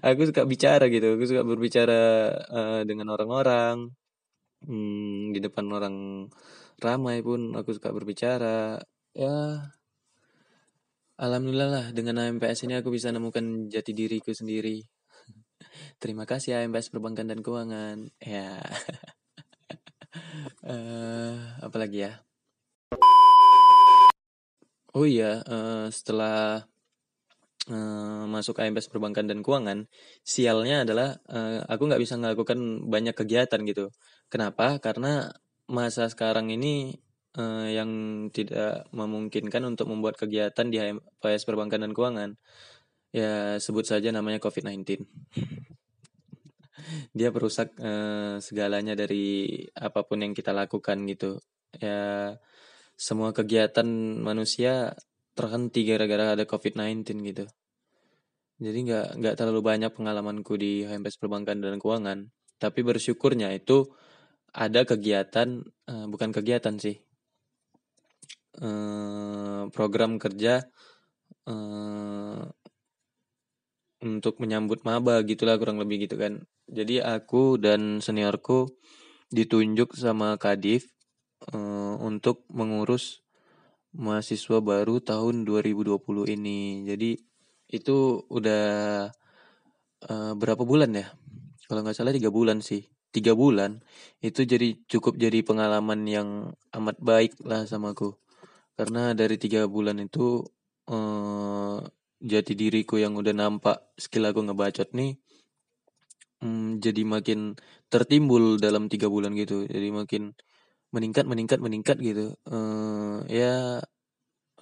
Aku 0.05 0.21
suka 0.29 0.45
bicara 0.45 0.85
gitu 0.85 1.17
aku 1.17 1.25
suka 1.25 1.41
berbicara 1.41 2.29
uh, 2.45 2.81
dengan 2.85 3.09
orang-orang 3.09 3.89
hmm, 4.67 5.33
di 5.33 5.39
depan 5.41 5.65
orang 5.73 5.95
ramai 6.83 7.23
pun 7.23 7.55
aku 7.55 7.71
suka 7.73 7.89
berbicara. 7.95 8.83
Ya 9.15 9.71
alhamdulillah 11.23 11.69
lah 11.69 11.85
dengan 11.95 12.19
AMPS 12.19 12.65
ini 12.65 12.79
aku 12.79 12.89
bisa 12.91 13.13
nemukan 13.13 13.71
jati 13.71 13.95
diriku 13.95 14.35
sendiri. 14.35 14.83
Terima 16.01 16.27
kasih 16.27 16.59
AMPS 16.59 16.91
perbankan 16.91 17.29
dan 17.31 17.39
keuangan. 17.39 18.11
Ya. 18.19 18.59
Uh, 20.65 21.37
apalagi 21.65 22.09
ya? 22.09 22.13
Oh 24.93 25.09
iya, 25.09 25.41
uh, 25.49 25.89
setelah 25.89 26.69
uh, 27.65 28.23
masuk 28.29 28.61
AMPS 28.61 28.93
perbankan 28.93 29.25
dan 29.25 29.41
keuangan, 29.41 29.89
sialnya 30.21 30.85
adalah 30.85 31.17
uh, 31.33 31.65
aku 31.65 31.89
nggak 31.89 32.01
bisa 32.03 32.13
melakukan 32.21 32.85
banyak 32.85 33.17
kegiatan 33.17 33.61
gitu. 33.65 33.89
Kenapa? 34.29 34.77
Karena 34.77 35.33
masa 35.73 36.05
sekarang 36.05 36.53
ini 36.53 37.01
uh, 37.37 37.67
yang 37.67 37.91
tidak 38.29 38.85
memungkinkan 38.93 39.65
untuk 39.65 39.89
membuat 39.89 40.21
kegiatan 40.21 40.69
di 40.69 40.77
AMPS 40.77 41.49
perbankan 41.49 41.81
dan 41.81 41.91
keuangan. 41.91 42.37
Ya 43.13 43.57
sebut 43.57 43.85
saja 43.85 44.13
namanya 44.13 44.41
COVID-19. 44.41 44.85
Dia 47.17 47.33
perusak 47.33 47.73
uh, 47.81 48.37
segalanya 48.37 48.93
dari 48.93 49.57
apa 49.73 50.05
pun 50.05 50.21
yang 50.21 50.37
kita 50.37 50.53
lakukan 50.53 51.09
gitu. 51.09 51.41
Ya 51.77 52.37
semua 52.93 53.33
kegiatan 53.33 53.85
manusia 54.21 54.93
terhenti 55.33 55.81
gara-gara 55.89 56.37
ada 56.37 56.45
COVID-19 56.45 57.01
gitu. 57.33 57.45
Jadi 58.61 58.79
nggak 58.85 59.17
nggak 59.17 59.35
terlalu 59.35 59.61
banyak 59.65 59.91
pengalamanku 59.91 60.53
di 60.55 60.85
HMPS 60.85 61.17
Perbankan 61.17 61.59
dan 61.59 61.81
Keuangan. 61.81 62.29
Tapi 62.61 62.79
bersyukurnya 62.85 63.51
itu 63.51 63.89
ada 64.53 64.85
kegiatan, 64.85 65.65
uh, 65.89 66.05
bukan 66.05 66.29
kegiatan 66.29 66.77
sih, 66.77 67.01
uh, 68.61 69.65
program 69.73 70.21
kerja 70.21 70.61
uh, 71.49 72.45
untuk 74.03 74.37
menyambut 74.37 74.85
maba 74.85 75.23
gitulah 75.25 75.57
kurang 75.57 75.81
lebih 75.81 76.05
gitu 76.05 76.21
kan. 76.21 76.45
Jadi 76.69 77.01
aku 77.01 77.57
dan 77.57 77.99
seniorku 77.99 78.69
ditunjuk 79.33 79.97
sama 79.97 80.37
Kadif 80.37 80.85
uh, 81.49 81.97
untuk 81.97 82.45
mengurus 82.53 83.25
mahasiswa 83.93 84.61
baru 84.61 85.01
tahun 85.01 85.49
2020 85.49 85.97
ini. 86.35 86.85
Jadi 86.85 87.17
itu 87.73 88.21
udah 88.29 88.65
uh, 90.05 90.33
berapa 90.37 90.61
bulan 90.61 90.93
ya? 90.93 91.07
Kalau 91.65 91.81
nggak 91.81 91.97
salah 91.97 92.13
tiga 92.13 92.29
bulan 92.29 92.61
sih. 92.61 92.92
Tiga 93.13 93.37
bulan 93.37 93.71
itu 94.25 94.41
jadi 94.41 94.73
cukup 94.89 95.21
jadi 95.21 95.45
pengalaman 95.45 96.01
yang 96.09 96.29
amat 96.73 96.97
baik 96.97 97.37
lah 97.45 97.69
sama 97.69 97.93
aku. 97.93 98.17
Karena 98.73 99.13
dari 99.13 99.37
tiga 99.37 99.69
bulan 99.69 100.01
itu 100.01 100.41
uh, 100.89 101.77
jati 102.17 102.53
diriku 102.57 102.97
yang 102.97 103.13
udah 103.13 103.33
nampak 103.37 103.77
skill 104.01 104.25
aku 104.25 104.41
ngebacot 104.41 104.89
nih 104.97 105.13
um, 106.41 106.81
jadi 106.81 107.01
makin 107.05 107.53
tertimbul 107.93 108.57
dalam 108.57 108.89
tiga 108.91 109.07
bulan 109.13 109.37
gitu. 109.37 109.69
Jadi 109.69 109.87
makin 109.93 110.23
meningkat 110.93 111.25
meningkat 111.25 111.59
meningkat 111.65 111.97
gitu 111.97 112.37
uh, 112.53 113.25
ya 113.25 113.81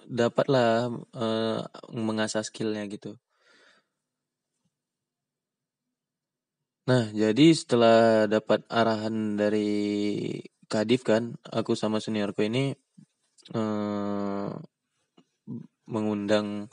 dapatlah 0.08 0.88
uh, 1.12 1.60
mengasah 1.92 2.40
skillnya 2.40 2.88
gitu 2.88 3.20
nah 6.82 7.04
jadi 7.14 7.46
setelah 7.54 8.26
dapat 8.26 8.66
arahan 8.66 9.38
dari 9.38 9.70
kadif 10.66 11.06
kan 11.06 11.38
aku 11.46 11.78
sama 11.78 12.02
seniorku 12.02 12.42
ini 12.42 12.74
uh, 13.54 14.50
mengundang 15.86 16.66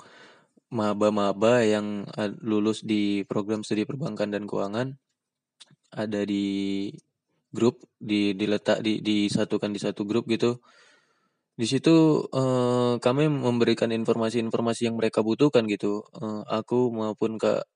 maba-maba 0.69 1.65
yang 1.65 2.05
lulus 2.45 2.85
di 2.85 3.25
program 3.25 3.65
studi 3.65 3.83
perbankan 3.89 4.29
dan 4.29 4.45
keuangan 4.45 4.97
ada 5.89 6.21
di 6.25 6.89
grup 7.49 7.81
di 7.97 8.37
diletak 8.37 8.85
di 8.85 9.01
disatukan 9.01 9.73
di 9.73 9.79
satu 9.81 10.05
grup 10.05 10.29
gitu. 10.29 10.61
Di 11.59 11.67
situ 11.67 12.23
uh, 12.31 12.95
kami 13.03 13.27
memberikan 13.27 13.91
informasi-informasi 13.91 14.87
yang 14.87 14.95
mereka 14.95 15.19
butuhkan 15.25 15.67
gitu 15.67 16.07
uh, 16.15 16.41
aku 16.47 16.87
maupun 16.93 17.35
kak 17.35 17.67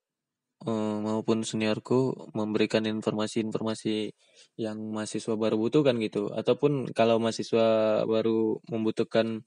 uh, 0.65 0.98
maupun 1.03 1.43
seniorku 1.43 2.32
memberikan 2.32 2.84
informasi-informasi 2.88 4.15
yang 4.60 4.77
mahasiswa 4.96 5.36
baru 5.36 5.55
butuhkan 5.60 6.00
gitu. 6.00 6.32
Ataupun 6.32 6.91
kalau 6.96 7.20
mahasiswa 7.20 8.01
baru 8.08 8.63
membutuhkan 8.72 9.43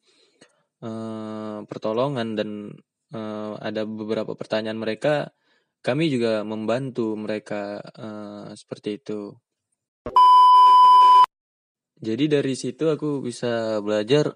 uh, 0.84 1.64
pertolongan 1.64 2.36
dan 2.36 2.50
uh, 3.12 3.56
ada 3.60 3.88
beberapa 3.88 4.36
pertanyaan 4.36 4.78
mereka 4.78 5.32
kami 5.80 6.10
juga 6.10 6.42
membantu 6.42 7.14
mereka 7.14 7.78
uh, 7.78 8.50
seperti 8.52 8.98
itu. 8.98 9.38
Jadi 11.96 12.28
dari 12.28 12.52
situ 12.52 12.92
aku 12.92 13.24
bisa 13.24 13.80
belajar 13.80 14.28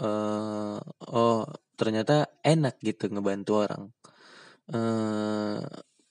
uh, 0.00 0.80
oh 1.12 1.44
ternyata 1.76 2.40
enak 2.40 2.80
gitu 2.80 3.10
ngebantu 3.12 3.52
orang. 3.68 3.82
Uh, 4.72 5.60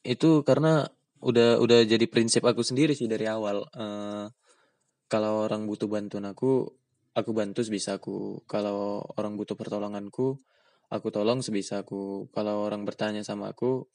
itu 0.01 0.41
karena 0.41 0.89
udah 1.21 1.61
udah 1.61 1.79
jadi 1.85 2.05
prinsip 2.09 2.41
aku 2.41 2.65
sendiri 2.65 2.97
sih 2.97 3.05
dari 3.05 3.29
awal 3.29 3.61
uh, 3.77 4.25
kalau 5.05 5.45
orang 5.45 5.69
butuh 5.69 5.85
bantuan 5.85 6.25
aku 6.25 6.65
aku 7.11 7.29
bantu 7.35 7.61
sebisa 7.67 7.99
aku. 7.99 8.43
Kalau 8.47 9.03
orang 9.19 9.35
butuh 9.35 9.59
pertolonganku 9.59 10.39
aku 10.91 11.07
tolong 11.11 11.43
sebisa 11.43 11.83
aku. 11.83 12.31
Kalau 12.31 12.63
orang 12.67 12.87
bertanya 12.87 13.21
sama 13.21 13.51
aku 13.51 13.85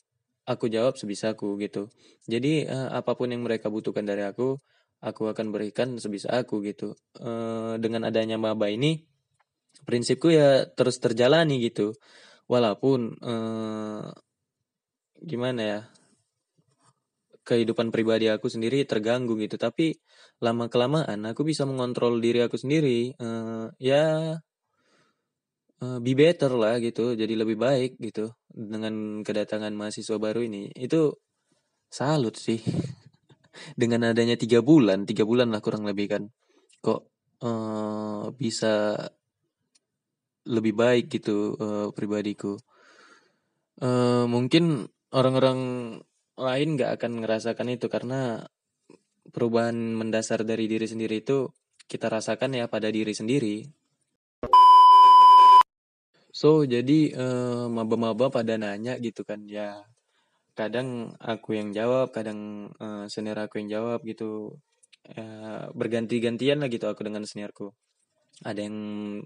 aku 0.46 0.64
jawab 0.70 0.94
sebisa 1.00 1.34
aku 1.34 1.56
gitu. 1.58 1.88
Jadi 2.28 2.68
uh, 2.68 2.92
apa 2.92 3.16
pun 3.18 3.32
yang 3.32 3.42
mereka 3.42 3.72
butuhkan 3.72 4.04
dari 4.06 4.22
aku 4.22 4.60
aku 5.00 5.28
akan 5.28 5.52
berikan 5.52 5.96
sebisa 6.00 6.32
aku 6.32 6.64
gitu. 6.64 6.96
E, 7.16 7.30
dengan 7.78 8.08
adanya 8.08 8.40
maba 8.40 8.72
ini 8.72 9.04
prinsipku 9.84 10.32
ya 10.32 10.64
terus 10.72 10.96
terjalani 10.98 11.60
gitu. 11.60 11.92
Walaupun 12.48 13.00
e, 13.20 13.34
gimana 15.20 15.60
ya 15.60 15.80
kehidupan 17.46 17.94
pribadi 17.94 18.26
aku 18.26 18.50
sendiri 18.50 18.82
terganggu 18.82 19.38
gitu. 19.38 19.54
Tapi 19.54 19.94
lama 20.42 20.66
kelamaan 20.66 21.22
aku 21.30 21.46
bisa 21.46 21.62
mengontrol 21.62 22.18
diri 22.18 22.42
aku 22.42 22.58
sendiri 22.58 23.14
uh, 23.22 23.70
ya 23.78 24.34
uh, 25.80 25.98
be 26.02 26.12
better 26.18 26.52
lah 26.52 26.82
gitu 26.82 27.14
jadi 27.14 27.34
lebih 27.38 27.56
baik 27.56 27.96
gitu 28.02 28.34
dengan 28.50 29.22
kedatangan 29.22 29.70
mahasiswa 29.70 30.18
baru 30.18 30.42
ini. 30.42 30.74
Itu 30.74 31.22
salut 31.86 32.34
sih. 32.36 32.58
Dengan 33.80 34.12
adanya 34.12 34.36
tiga 34.36 34.60
bulan 34.60 35.08
tiga 35.08 35.24
bulan 35.24 35.48
lah 35.48 35.64
kurang 35.64 35.88
lebih 35.88 36.12
kan 36.12 36.22
kok 36.84 37.08
uh, 37.40 38.28
bisa 38.36 39.00
lebih 40.46 40.76
baik 40.76 41.08
gitu 41.08 41.56
uh, 41.58 41.88
pribadiku. 41.96 42.60
Uh, 43.80 44.24
mungkin 44.28 44.88
orang-orang 45.12 45.58
lain 46.36 46.76
nggak 46.76 47.00
akan 47.00 47.12
ngerasakan 47.24 47.68
itu 47.72 47.88
karena 47.88 48.44
perubahan 49.32 49.74
mendasar 49.74 50.44
dari 50.44 50.68
diri 50.68 50.84
sendiri 50.84 51.24
itu 51.24 51.48
kita 51.88 52.12
rasakan 52.12 52.60
ya 52.60 52.66
pada 52.68 52.92
diri 52.92 53.16
sendiri. 53.16 53.64
So 56.36 56.68
jadi 56.68 57.16
uh, 57.16 57.64
maba-maba 57.72 58.28
pada 58.28 58.60
nanya 58.60 59.00
gitu 59.00 59.24
kan 59.24 59.48
ya. 59.48 59.80
Kadang 60.52 61.16
aku 61.20 61.56
yang 61.56 61.72
jawab 61.72 62.12
kadang 62.12 62.72
uh, 62.76 63.08
senior 63.08 63.40
aku 63.40 63.64
yang 63.64 63.80
jawab 63.80 64.04
gitu. 64.04 64.60
Uh, 65.06 65.70
berganti-gantian 65.72 66.60
lah 66.60 66.68
gitu 66.68 66.84
aku 66.90 67.06
dengan 67.06 67.24
seniorku. 67.24 67.72
Ada 68.44 68.68
yang 68.68 68.76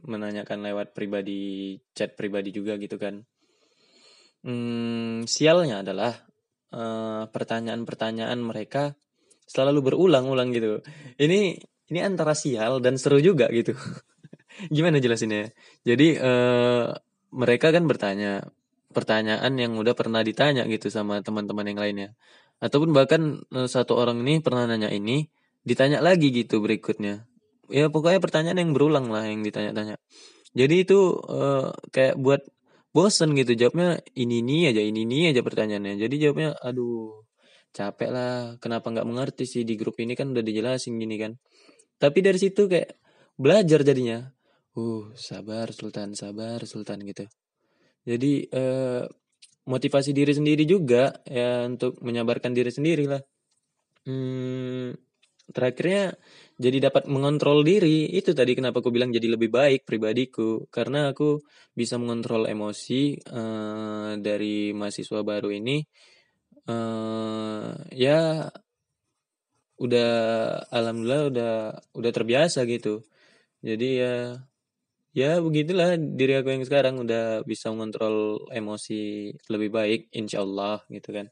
menanyakan 0.07 0.62
lewat 0.62 0.95
pribadi 0.95 1.75
chat 1.99 2.14
pribadi 2.14 2.55
juga 2.55 2.79
gitu 2.79 2.95
kan. 2.95 3.26
Hmm, 4.47 5.26
sialnya 5.26 5.83
adalah 5.83 6.30
pertanyaan 6.71 7.29
pertanyaan-pertanyaan 7.31 8.39
mereka 8.39 8.95
selalu 9.50 9.91
berulang-ulang 9.91 10.55
gitu. 10.55 10.79
Ini 11.19 11.59
ini 11.91 12.00
antara 12.07 12.39
sial 12.39 12.79
dan 12.79 12.95
seru 12.95 13.19
juga 13.19 13.50
gitu. 13.50 13.75
Gimana 14.75 15.03
jelasinnya? 15.03 15.50
Jadi 15.83 16.15
uh, 16.23 16.95
mereka 17.35 17.75
kan 17.75 17.91
bertanya 17.91 18.47
pertanyaan 18.91 19.55
yang 19.59 19.75
udah 19.75 19.95
pernah 19.99 20.23
ditanya 20.23 20.67
gitu 20.71 20.87
sama 20.91 21.19
teman-teman 21.23 21.67
yang 21.67 21.79
lainnya. 21.83 22.09
Ataupun 22.62 22.95
bahkan 22.95 23.43
uh, 23.50 23.67
satu 23.67 23.99
orang 23.99 24.23
ini 24.23 24.39
pernah 24.39 24.71
nanya 24.71 24.91
ini 24.95 25.27
ditanya 25.67 25.99
lagi 25.99 26.31
gitu 26.31 26.62
berikutnya. 26.62 27.27
Ya 27.71 27.91
pokoknya 27.91 28.23
pertanyaan 28.23 28.59
yang 28.62 28.71
berulang 28.75 29.11
lah 29.11 29.27
yang 29.27 29.43
ditanya-tanya. 29.43 29.99
Jadi 30.55 30.87
itu 30.87 31.19
uh, 31.27 31.75
kayak 31.95 32.19
buat 32.19 32.43
bosen 32.90 33.35
gitu 33.38 33.52
jawabnya 33.54 34.02
ini 34.18 34.42
ini 34.42 34.70
aja 34.70 34.82
ini 34.82 35.06
ini 35.06 35.18
aja 35.30 35.40
pertanyaannya. 35.47 35.94
Jadi 35.99 36.14
jawabnya 36.18 36.50
aduh 36.59 37.25
capek 37.70 38.11
lah 38.11 38.32
kenapa 38.59 38.90
nggak 38.90 39.06
mengerti 39.06 39.44
sih 39.47 39.62
di 39.62 39.78
grup 39.78 39.97
ini 40.02 40.18
kan 40.18 40.30
udah 40.35 40.42
dijelasin 40.42 40.99
gini 40.99 41.16
kan. 41.18 41.32
Tapi 42.00 42.18
dari 42.25 42.38
situ 42.40 42.66
kayak 42.66 42.99
belajar 43.38 43.80
jadinya 43.87 44.26
uh 44.78 45.12
sabar 45.14 45.70
Sultan 45.75 46.14
sabar 46.18 46.62
Sultan 46.66 47.02
gitu. 47.06 47.25
Jadi 48.06 48.49
eh, 48.49 49.04
motivasi 49.70 50.11
diri 50.11 50.32
sendiri 50.35 50.64
juga 50.66 51.14
ya 51.28 51.68
untuk 51.68 52.00
menyabarkan 52.02 52.50
diri 52.56 52.73
sendiri 52.73 53.04
lah 53.06 53.23
hmm, 54.09 54.97
terakhirnya 55.52 56.16
jadi 56.61 56.79
dapat 56.93 57.09
mengontrol 57.09 57.64
diri. 57.64 58.05
Itu 58.12 58.37
tadi 58.37 58.52
kenapa 58.52 58.85
aku 58.85 58.93
bilang 58.93 59.11
jadi 59.17 59.33
lebih 59.35 59.49
baik 59.49 59.88
pribadiku. 59.88 60.69
Karena 60.69 61.11
aku 61.12 61.40
bisa 61.73 61.97
mengontrol 61.97 62.45
emosi 62.45 63.17
uh, 63.33 64.21
dari 64.21 64.76
mahasiswa 64.76 65.21
baru 65.25 65.49
ini 65.57 65.81
uh, 66.69 67.73
ya 67.96 68.44
udah 69.81 70.12
alhamdulillah 70.68 71.23
udah 71.33 71.53
udah 71.96 72.11
terbiasa 72.12 72.68
gitu. 72.68 73.01
Jadi 73.64 73.88
ya 74.03 74.14
ya 75.11 75.40
begitulah 75.42 75.99
diri 75.99 76.38
aku 76.38 76.49
yang 76.55 76.64
sekarang 76.68 76.94
udah 77.03 77.42
bisa 77.42 77.73
mengontrol 77.75 78.46
emosi 78.53 79.33
lebih 79.51 79.70
baik 79.75 80.01
insyaallah 80.14 80.87
gitu 80.87 81.11
kan 81.11 81.27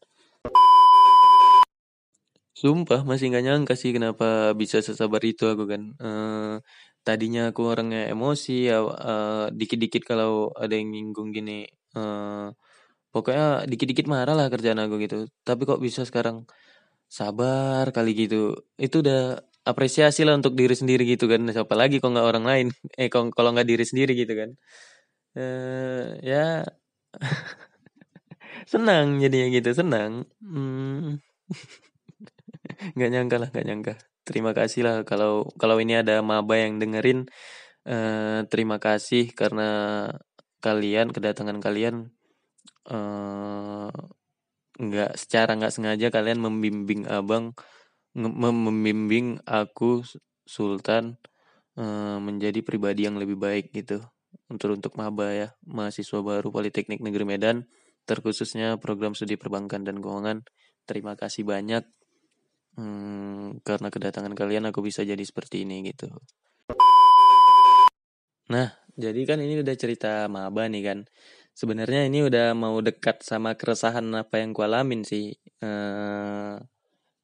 Sumpah 2.59 3.01
masih 3.11 3.25
nggak 3.31 3.45
nyangka 3.47 3.75
sih 3.81 3.91
kenapa 3.97 4.25
bisa 4.61 4.77
sesabar 4.89 5.23
itu 5.31 5.45
aku 5.53 5.65
kan. 5.73 5.83
Uh, 6.03 6.59
tadinya 7.07 7.41
aku 7.51 7.61
orangnya 7.73 8.01
emosi 8.13 8.53
ya 8.69 8.77
dikit-dikit 9.59 10.03
kalau 10.11 10.51
ada 10.63 10.75
yang 10.79 10.89
nyinggung 10.95 11.29
gini. 11.37 11.53
Uh, 11.95 12.51
pokoknya 13.15 13.45
dikit-dikit 13.71 14.07
marah 14.15 14.35
lah 14.39 14.47
kerjaan 14.53 14.81
aku 14.85 14.95
gitu. 15.05 15.17
Tapi 15.49 15.63
kok 15.71 15.81
bisa 15.87 16.03
sekarang 16.09 16.37
sabar 17.19 17.85
kali 17.97 18.11
gitu. 18.23 18.37
Itu 18.87 18.97
udah 19.05 19.41
apresiasi 19.71 20.21
lah 20.27 20.35
untuk 20.41 20.55
diri 20.61 20.75
sendiri 20.81 21.03
gitu 21.13 21.25
kan. 21.33 21.41
Siapa 21.55 21.75
lagi 21.81 21.95
kok 22.03 22.11
nggak 22.15 22.29
orang 22.31 22.45
lain? 22.51 22.67
Eh 23.01 23.09
kalau 23.13 23.51
nggak 23.55 23.69
diri 23.71 23.85
sendiri 23.91 24.13
gitu 24.23 24.35
kan. 24.41 24.51
Uh, 25.39 26.19
ya 26.25 26.67
senang 28.73 29.07
jadinya 29.23 29.47
gitu 29.57 29.71
senang. 29.81 30.13
Hmm. 30.43 31.19
nggak 32.97 33.11
nyangka 33.13 33.37
lah 33.43 33.49
nggak 33.53 33.67
nyangka. 33.69 33.95
Terima 34.29 34.53
kasih 34.53 34.81
lah 34.85 34.97
kalau 35.09 35.49
kalau 35.57 35.77
ini 35.81 36.01
ada 36.01 36.21
maba 36.21 36.55
yang 36.61 36.77
dengerin. 36.83 37.29
Eh, 37.89 38.41
terima 38.53 38.77
kasih 38.77 39.33
karena 39.33 39.69
kalian 40.61 41.09
kedatangan 41.15 41.59
kalian. 41.65 42.13
Eh, 42.89 43.91
nggak 44.79 45.13
secara 45.19 45.51
nggak 45.59 45.75
sengaja 45.75 46.07
kalian 46.15 46.39
membimbing 46.39 47.09
abang 47.11 47.57
membimbing 48.15 49.43
aku 49.45 50.05
Sultan 50.49 51.17
eh, 51.81 52.19
menjadi 52.21 52.61
pribadi 52.65 53.09
yang 53.09 53.17
lebih 53.17 53.37
baik 53.41 53.73
gitu. 53.73 54.05
Untuk 54.53 54.77
untuk 54.77 54.93
maba 55.01 55.33
ya 55.33 55.49
mahasiswa 55.65 56.21
baru 56.21 56.49
Politeknik 56.53 57.01
Negeri 57.01 57.25
Medan 57.25 57.65
terkhususnya 58.09 58.81
program 58.81 59.13
studi 59.13 59.37
perbankan 59.37 59.85
dan 59.85 60.01
keuangan. 60.01 60.45
Terima 60.89 61.13
kasih 61.21 61.45
banyak 61.45 61.85
Hmm, 62.79 63.59
karena 63.67 63.91
kedatangan 63.91 64.39
kalian 64.39 64.71
aku 64.71 64.87
bisa 64.87 65.03
jadi 65.03 65.19
seperti 65.19 65.67
ini 65.67 65.91
gitu. 65.91 66.07
Nah, 68.55 68.71
jadi 68.95 69.19
kan 69.27 69.43
ini 69.43 69.59
udah 69.59 69.75
cerita 69.75 70.31
maba 70.31 70.71
nih 70.71 70.87
kan. 70.87 70.99
Sebenarnya 71.59 72.07
ini 72.07 72.23
udah 72.23 72.55
mau 72.55 72.79
dekat 72.79 73.27
sama 73.27 73.59
keresahan 73.59 74.07
apa 74.15 74.39
yang 74.39 74.55
ku 74.55 74.63
alamin 74.63 75.03
sih. 75.03 75.35
Uh, 75.59 76.55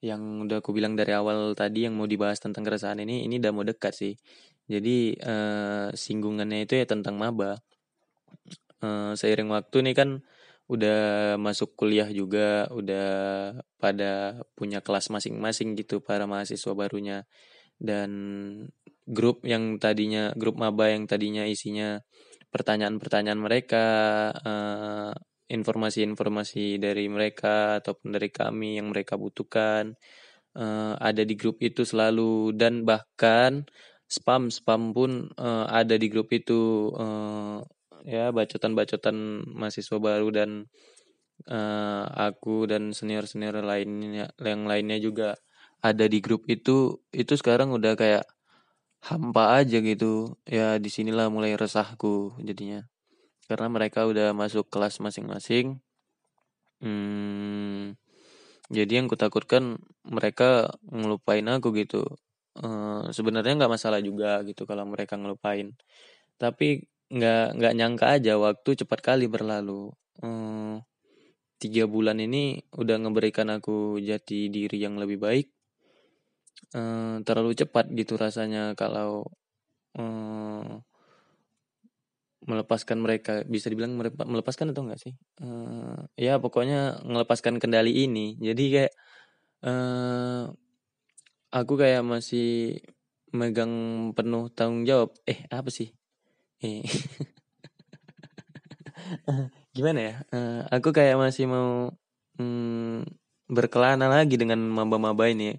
yang 0.02 0.42
udah 0.42 0.58
aku 0.58 0.74
bilang 0.74 0.98
dari 0.98 1.14
awal 1.14 1.54
tadi 1.54 1.86
yang 1.86 1.94
mau 1.94 2.10
dibahas 2.10 2.42
tentang 2.42 2.66
keresahan 2.66 2.98
ini, 3.06 3.22
ini 3.22 3.38
udah 3.38 3.52
mau 3.54 3.62
dekat 3.62 3.94
sih. 3.94 4.18
Jadi 4.66 5.14
uh, 5.22 5.94
singgungannya 5.94 6.66
itu 6.66 6.82
ya 6.82 6.84
tentang 6.90 7.14
maba. 7.14 7.62
Uh, 8.82 9.14
seiring 9.14 9.54
waktu 9.54 9.86
nih 9.86 9.94
kan 9.94 10.26
udah 10.70 11.34
masuk 11.36 11.76
kuliah 11.76 12.08
juga, 12.08 12.68
udah 12.72 13.08
pada 13.76 14.42
punya 14.56 14.80
kelas 14.80 15.12
masing-masing 15.12 15.76
gitu 15.76 16.00
para 16.00 16.24
mahasiswa 16.24 16.72
barunya. 16.72 17.28
Dan 17.76 18.10
grup 19.04 19.44
yang 19.44 19.76
tadinya 19.82 20.32
grup 20.38 20.56
maba 20.56 20.88
yang 20.92 21.04
tadinya 21.04 21.44
isinya 21.44 22.00
pertanyaan-pertanyaan 22.48 23.40
mereka, 23.40 23.86
uh, 24.40 25.12
informasi-informasi 25.50 26.80
dari 26.80 27.06
mereka 27.12 27.80
ataupun 27.82 28.16
dari 28.16 28.30
kami 28.32 28.80
yang 28.80 28.88
mereka 28.88 29.20
butuhkan 29.20 29.92
uh, 30.56 30.94
ada 30.96 31.22
di 31.26 31.34
grup 31.36 31.60
itu 31.60 31.84
selalu 31.84 32.56
dan 32.56 32.86
bahkan 32.88 33.68
spam 34.08 34.48
spam 34.48 34.94
pun 34.96 35.28
uh, 35.36 35.66
ada 35.68 35.98
di 36.00 36.08
grup 36.08 36.32
itu 36.32 36.92
uh, 36.94 37.60
ya 38.04 38.30
bacotan-bacotan 38.30 39.16
mahasiswa 39.48 39.98
baru 39.98 40.28
dan 40.30 40.50
uh, 41.48 42.04
aku 42.28 42.68
dan 42.70 42.92
senior-senior 42.92 43.64
lainnya 43.64 44.30
yang 44.40 44.68
lainnya 44.68 44.98
juga 45.00 45.34
ada 45.84 46.04
di 46.08 46.18
grup 46.24 46.48
itu 46.48 47.00
itu 47.12 47.32
sekarang 47.36 47.72
udah 47.74 47.96
kayak 47.96 48.24
hampa 49.04 49.60
aja 49.60 49.78
gitu. 49.84 50.36
Ya 50.48 50.80
di 50.80 50.88
sinilah 50.88 51.28
mulai 51.28 51.56
resahku 51.56 52.40
jadinya. 52.40 52.88
Karena 53.48 53.68
mereka 53.68 54.08
udah 54.08 54.32
masuk 54.32 54.68
kelas 54.72 55.00
masing-masing. 55.04 55.80
Hmm, 56.80 57.96
jadi 58.72 59.00
yang 59.00 59.08
kutakutkan 59.12 59.80
mereka 60.04 60.72
ngelupain 60.88 61.44
aku 61.48 61.68
gitu. 61.76 62.04
Uh, 62.56 63.10
sebenarnya 63.12 63.58
nggak 63.58 63.72
masalah 63.76 64.00
juga 64.00 64.40
gitu 64.48 64.64
kalau 64.64 64.84
mereka 64.88 65.16
ngelupain. 65.20 65.76
Tapi 66.40 66.88
nggak 67.14 67.46
nggak 67.54 67.74
nyangka 67.78 68.06
aja 68.18 68.34
waktu 68.34 68.70
cepat 68.82 68.98
kali 68.98 69.30
berlalu. 69.30 69.94
Hmm, 70.18 70.82
tiga 71.62 71.86
bulan 71.86 72.18
ini 72.18 72.58
udah 72.74 72.98
ngeberikan 72.98 73.54
aku 73.54 74.02
jati 74.02 74.50
diri 74.50 74.82
yang 74.82 74.98
lebih 74.98 75.22
baik. 75.22 75.46
Hmm, 76.74 77.22
terlalu 77.22 77.54
cepat 77.54 77.86
gitu 77.94 78.18
rasanya 78.18 78.74
kalau 78.74 79.30
hmm, 79.94 80.82
melepaskan 82.50 82.98
mereka. 82.98 83.46
Bisa 83.46 83.70
dibilang 83.70 83.94
melepaskan 84.02 84.74
atau 84.74 84.82
enggak 84.82 85.00
sih? 85.06 85.14
Uh, 85.38 86.10
ya 86.18 86.42
pokoknya 86.42 86.98
melepaskan 87.06 87.62
kendali 87.62 88.10
ini. 88.10 88.34
Jadi 88.42 88.64
kayak 88.74 88.94
uh, 89.62 90.50
aku 91.54 91.78
kayak 91.78 92.02
masih 92.02 92.82
megang 93.30 94.10
penuh 94.18 94.50
tanggung 94.50 94.82
jawab. 94.82 95.14
Eh 95.30 95.46
apa 95.54 95.70
sih 95.70 95.94
eh 96.64 96.80
gimana 99.76 99.98
ya? 100.00 100.14
Uh, 100.32 100.60
aku 100.72 100.94
kayak 100.96 101.20
masih 101.20 101.44
mau 101.50 101.92
hmm, 102.40 103.04
berkelana 103.50 104.08
lagi 104.08 104.40
dengan 104.40 104.60
maba-maba 104.64 105.28
ini. 105.28 105.58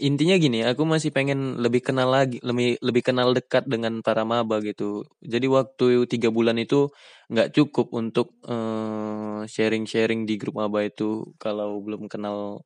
Intinya 0.00 0.40
gini 0.40 0.64
aku 0.64 0.88
masih 0.88 1.12
pengen 1.12 1.60
lebih 1.60 1.84
kenal 1.84 2.08
lagi 2.08 2.40
lebih 2.40 2.80
lebih 2.80 3.02
kenal 3.04 3.36
dekat 3.36 3.68
dengan 3.68 4.00
para 4.00 4.24
maba 4.24 4.62
gitu. 4.64 5.04
Jadi 5.20 5.46
waktu 5.52 6.08
tiga 6.08 6.32
bulan 6.32 6.56
itu 6.56 6.88
nggak 7.28 7.52
cukup 7.52 7.92
untuk 7.92 8.32
uh, 8.48 9.44
sharing-sharing 9.44 10.24
di 10.24 10.40
grup 10.40 10.56
maba 10.56 10.80
itu 10.88 11.28
kalau 11.36 11.76
belum 11.84 12.08
kenal 12.08 12.64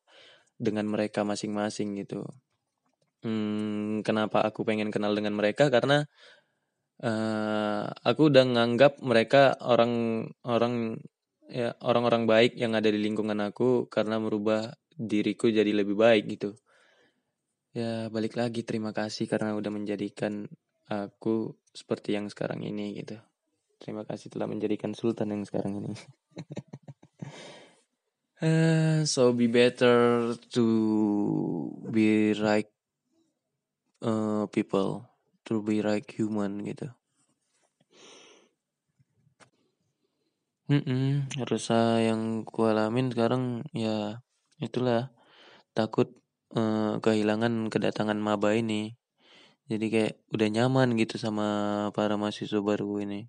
dengan 0.60 0.86
mereka 0.86 1.26
masing-masing 1.26 1.98
gitu. 2.04 2.22
Hmm, 3.20 4.00
kenapa 4.06 4.40
aku 4.48 4.64
pengen 4.64 4.88
kenal 4.94 5.12
dengan 5.12 5.36
mereka? 5.36 5.68
Karena 5.68 6.08
uh, 7.00 7.84
aku 8.04 8.22
udah 8.28 8.44
nganggap 8.44 9.00
mereka 9.00 9.56
orang 9.60 10.24
orang 10.44 11.00
ya 11.50 11.74
orang-orang 11.82 12.30
baik 12.30 12.52
yang 12.54 12.78
ada 12.78 12.88
di 12.92 13.00
lingkungan 13.00 13.40
aku 13.42 13.90
karena 13.90 14.22
merubah 14.22 14.70
diriku 14.94 15.50
jadi 15.50 15.72
lebih 15.72 15.96
baik 15.98 16.24
gitu. 16.38 16.54
Ya 17.74 18.10
balik 18.10 18.34
lagi 18.38 18.62
terima 18.66 18.94
kasih 18.94 19.30
karena 19.30 19.54
udah 19.54 19.70
menjadikan 19.70 20.46
aku 20.90 21.54
seperti 21.70 22.18
yang 22.18 22.30
sekarang 22.30 22.62
ini 22.62 22.98
gitu. 23.02 23.18
Terima 23.80 24.04
kasih 24.04 24.28
telah 24.28 24.50
menjadikan 24.50 24.92
Sultan 24.92 25.32
yang 25.32 25.42
sekarang 25.48 25.80
ini. 25.80 25.92
Uh, 28.42 29.02
so 29.12 29.32
be 29.32 29.48
better 29.48 30.34
to 30.52 30.66
be 31.88 32.36
right 32.36 32.68
uh, 34.04 34.44
people 34.52 35.09
to 35.46 35.64
be 35.64 35.80
right 35.80 36.06
human 36.16 36.64
gitu 36.64 36.90
Mm 40.70 40.86
-mm, 40.86 41.10
rasa 41.50 41.98
yang 41.98 42.46
kualamin 42.46 43.10
sekarang 43.10 43.66
ya 43.74 44.22
itulah 44.62 45.10
takut 45.74 46.14
uh, 46.54 47.02
kehilangan 47.02 47.66
kedatangan 47.74 48.14
maba 48.14 48.54
ini. 48.54 48.94
Jadi 49.66 49.86
kayak 49.90 50.14
udah 50.30 50.48
nyaman 50.50 50.94
gitu 50.94 51.18
sama 51.18 51.46
para 51.90 52.14
mahasiswa 52.14 52.62
baru 52.62 53.02
ini. 53.02 53.26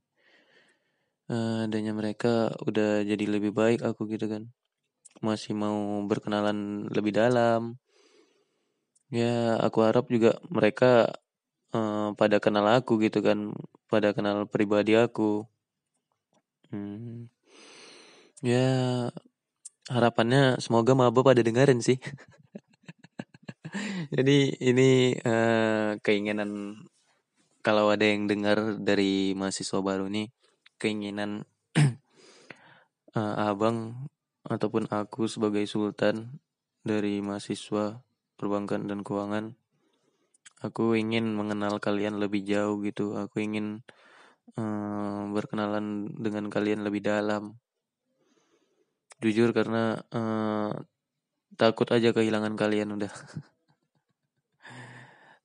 Uh, 1.34 1.66
adanya 1.66 1.98
mereka 1.98 2.54
udah 2.62 3.02
jadi 3.10 3.26
lebih 3.26 3.58
baik 3.58 3.82
aku 3.82 4.06
gitu 4.06 4.30
kan. 4.30 4.54
Masih 5.26 5.58
mau 5.58 5.98
berkenalan 6.06 6.86
lebih 6.94 7.18
dalam. 7.18 7.82
Ya 9.10 9.58
aku 9.58 9.82
harap 9.82 10.14
juga 10.14 10.38
mereka 10.46 11.10
uh, 11.76 12.16
pada 12.16 12.38
kenal 12.44 12.68
aku 12.68 13.00
gitu 13.04 13.20
kan. 13.24 13.56
Pada 13.92 14.16
kenal 14.16 14.48
pribadi 14.48 14.96
aku. 14.96 15.48
Hmm. 16.72 17.28
Ya 18.42 19.12
harapannya 19.92 20.58
semoga 20.64 20.96
maba 20.96 21.22
pada 21.22 21.44
dengerin 21.44 21.84
sih. 21.84 22.00
Jadi 24.16 24.60
ini 24.60 25.16
uh, 25.24 25.96
keinginan 26.04 26.84
kalau 27.62 27.94
ada 27.94 28.04
yang 28.04 28.26
dengar 28.26 28.82
dari 28.82 29.38
mahasiswa 29.38 29.80
baru 29.80 30.10
nih 30.10 30.34
keinginan 30.82 31.46
uh, 33.14 33.46
abang 33.54 34.10
ataupun 34.50 34.90
aku 34.90 35.30
sebagai 35.30 35.70
sultan 35.70 36.42
dari 36.82 37.22
mahasiswa 37.22 38.02
perbankan 38.42 38.90
dan 38.90 39.06
keuangan 39.06 39.61
aku 40.62 40.94
ingin 40.94 41.34
mengenal 41.34 41.82
kalian 41.82 42.22
lebih 42.22 42.46
jauh 42.46 42.78
gitu. 42.86 43.18
Aku 43.18 43.42
ingin 43.42 43.82
uh, 44.56 45.26
berkenalan 45.34 46.14
dengan 46.14 46.48
kalian 46.54 46.86
lebih 46.86 47.02
dalam. 47.02 47.58
Jujur 49.22 49.54
karena 49.54 50.02
uh, 50.14 50.74
takut 51.58 51.90
aja 51.90 52.14
kehilangan 52.14 52.54
kalian 52.54 52.94
udah. 52.94 53.12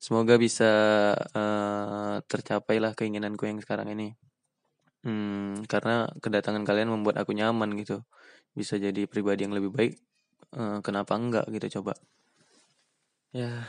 Semoga 0.05 0.37
bisa 0.37 0.71
uh, 1.33 2.21
tercapailah 2.29 2.93
keinginanku 2.93 3.49
yang 3.49 3.57
sekarang 3.59 3.91
ini. 3.97 4.13
Hmm, 5.01 5.65
karena 5.65 6.09
kedatangan 6.21 6.65
kalian 6.65 6.93
membuat 6.93 7.21
aku 7.21 7.33
nyaman 7.33 7.73
gitu. 7.81 8.05
Bisa 8.53 8.77
jadi 8.77 9.05
pribadi 9.09 9.45
yang 9.45 9.53
lebih 9.57 9.73
baik 9.73 9.93
uh, 10.57 10.79
kenapa 10.85 11.17
enggak 11.17 11.45
gitu 11.49 11.81
coba. 11.81 11.97
Ya 13.35 13.67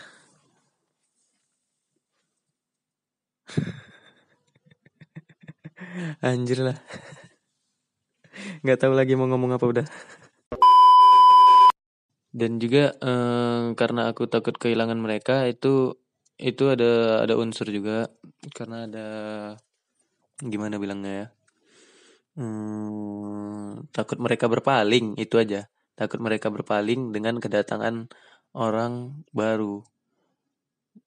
anjir 6.25 6.59
lah. 6.63 6.79
Nggak 8.63 8.79
tahu 8.83 8.93
lagi 8.95 9.15
mau 9.19 9.27
ngomong 9.27 9.57
apa 9.57 9.65
udah. 9.67 9.87
Dan 12.29 12.63
juga 12.63 12.95
uh, 13.03 13.75
karena 13.75 14.13
aku 14.13 14.31
takut 14.31 14.55
kehilangan 14.55 15.01
mereka 15.01 15.49
itu 15.49 15.97
itu 16.39 16.65
ada 16.71 17.25
ada 17.27 17.35
unsur 17.35 17.67
juga. 17.73 18.07
Karena 18.55 18.87
ada 18.87 19.07
gimana 20.39 20.79
bilangnya 20.79 21.13
ya? 21.13 21.27
Hmm, 22.39 23.91
takut 23.91 24.23
mereka 24.23 24.47
berpaling 24.47 25.19
itu 25.19 25.35
aja. 25.41 25.67
Takut 25.99 26.23
mereka 26.23 26.47
berpaling 26.55 27.11
dengan 27.11 27.43
kedatangan 27.43 28.07
orang 28.55 29.27
baru. 29.35 29.83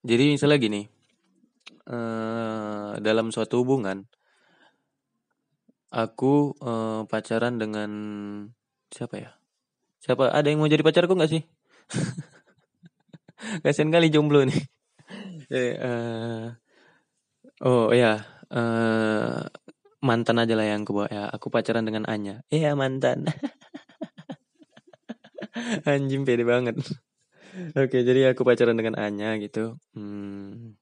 Jadi 0.03 0.35
misalnya 0.35 0.59
gini 0.59 0.81
uh, 1.87 2.99
dalam 2.99 3.31
suatu 3.31 3.63
hubungan 3.63 4.07
aku 5.91 6.55
uh, 6.63 7.03
pacaran 7.05 7.59
dengan 7.59 7.91
siapa 8.89 9.15
ya? 9.19 9.31
Siapa 10.01 10.31
ada 10.31 10.47
yang 10.47 10.63
mau 10.63 10.71
jadi 10.71 10.81
pacarku 10.81 11.13
nggak 11.13 11.31
sih? 11.31 11.43
Kasian 13.63 13.91
kali 13.91 14.09
jomblo 14.09 14.47
nih. 14.47 14.57
Eh, 15.51 15.75
uh, 15.75 16.47
oh 17.67 17.91
ya 17.91 18.23
uh, 18.55 19.43
mantan 19.99 20.39
aja 20.39 20.55
lah 20.55 20.63
yang 20.63 20.87
aku 20.87 20.95
bawa 20.95 21.11
ya 21.11 21.27
aku 21.27 21.51
pacaran 21.51 21.83
dengan 21.83 22.07
Anya. 22.07 22.47
Iya 22.47 22.71
mantan. 22.71 23.27
Anjing 25.91 26.23
pede 26.23 26.47
banget. 26.47 26.79
Oke 27.75 28.07
jadi 28.07 28.31
aku 28.31 28.47
pacaran 28.47 28.79
dengan 28.79 28.95
Anya 28.95 29.35
gitu. 29.43 29.75
Hmm, 29.91 30.79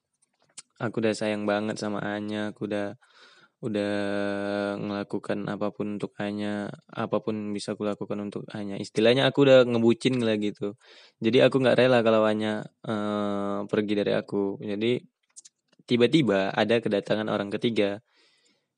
aku 0.78 1.02
udah 1.02 1.18
sayang 1.18 1.50
banget 1.50 1.82
sama 1.82 1.98
Anya. 2.06 2.54
Aku 2.54 2.70
udah 2.70 2.94
udah 3.60 3.92
ngelakukan 4.80 5.44
apa 5.52 5.68
pun 5.68 6.00
untuk 6.00 6.16
hanya 6.16 6.72
apa 6.88 7.20
pun 7.20 7.52
bisa 7.52 7.76
aku 7.76 7.84
lakukan 7.84 8.16
untuk 8.24 8.48
hanya 8.56 8.80
istilahnya 8.80 9.28
aku 9.28 9.44
udah 9.44 9.68
ngebucin 9.68 10.16
lah 10.24 10.36
gitu. 10.40 10.80
Jadi 11.20 11.44
aku 11.44 11.60
nggak 11.60 11.76
rela 11.76 12.00
kalau 12.00 12.24
hanya 12.24 12.64
uh, 12.88 13.68
pergi 13.68 13.94
dari 14.00 14.12
aku. 14.16 14.56
Jadi 14.64 15.04
tiba-tiba 15.84 16.56
ada 16.56 16.80
kedatangan 16.80 17.28
orang 17.28 17.52
ketiga. 17.52 18.00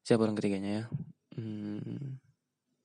Siapa 0.03 0.27
orang 0.27 0.35
ketiganya 0.35 0.71
ya? 0.83 0.85
Hmm, 1.39 2.19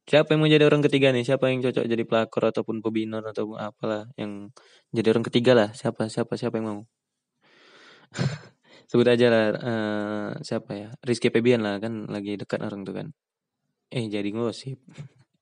siapa 0.06 0.38
yang 0.38 0.46
mau 0.46 0.50
jadi 0.54 0.66
orang 0.70 0.86
ketiga 0.86 1.10
nih? 1.10 1.26
Siapa 1.26 1.50
yang 1.50 1.66
cocok 1.66 1.86
jadi 1.90 2.04
pelakor 2.06 2.44
ataupun 2.54 2.86
pebinor 2.86 3.26
atau 3.26 3.58
apalah 3.58 4.06
yang 4.22 4.54
jadi 4.94 5.18
orang 5.18 5.26
ketiga 5.26 5.58
lah? 5.58 5.70
Siapa 5.74 6.14
siapa 6.14 6.38
siapa 6.38 6.62
yang 6.62 6.68
mau 6.70 6.82
sebut 8.88 9.08
aja 9.08 9.28
lah 9.30 9.46
uh, 9.60 10.30
siapa 10.42 10.72
ya? 10.74 10.90
Rizky 11.04 11.30
Febian 11.30 11.62
lah 11.64 11.78
kan 11.84 12.08
lagi 12.08 12.40
dekat 12.40 12.64
orang 12.64 12.82
tuh 12.88 12.96
kan. 12.98 13.08
Eh 13.92 14.08
jadi 14.12 14.28
ngosip 14.36 14.80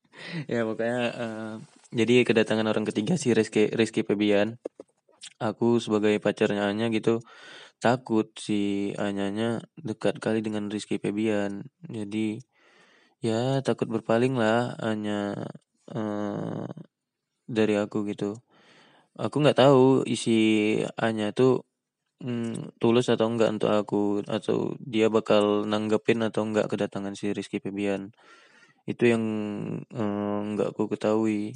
ya 0.51 0.62
pokoknya 0.67 1.01
uh, 1.17 1.53
jadi 1.91 2.23
kedatangan 2.27 2.67
orang 2.69 2.86
ketiga 2.88 3.15
si 3.17 3.31
Rizky 3.31 3.69
Rizky 3.71 4.01
Febian. 4.05 4.58
Aku 5.41 5.81
sebagai 5.81 6.17
pacarnya 6.21 6.69
Anya 6.69 6.88
gitu 6.93 7.21
takut 7.84 8.31
si 8.39 8.91
Anyanya 8.95 9.62
dekat 9.77 10.17
kali 10.23 10.39
dengan 10.41 10.71
Rizky 10.71 10.97
Febian. 10.97 11.67
Jadi 11.86 12.39
ya 13.21 13.62
takut 13.65 13.88
berpaling 13.89 14.36
lah 14.38 14.73
Anya 14.79 15.36
uh, 15.91 16.67
dari 17.45 17.75
aku 17.77 18.08
gitu. 18.10 18.39
Aku 19.15 19.39
nggak 19.39 19.60
tahu 19.63 20.03
isi 20.08 20.81
Anya 20.99 21.31
tuh 21.31 21.63
hmm, 22.23 22.80
tulus 22.80 23.12
atau 23.12 23.28
enggak 23.32 23.60
untuk 23.60 23.71
aku? 23.71 24.04
Atau 24.28 24.80
dia 24.82 25.08
bakal 25.12 25.67
nanggepin 25.67 26.23
atau 26.23 26.47
enggak 26.47 26.71
kedatangan 26.71 27.15
si 27.17 27.32
Rizky 27.36 27.60
Febian? 27.60 28.15
Itu 28.88 29.10
yang 29.10 29.23
eh, 29.91 30.39
enggak 30.45 30.75
aku 30.75 30.88
ketahui. 30.91 31.56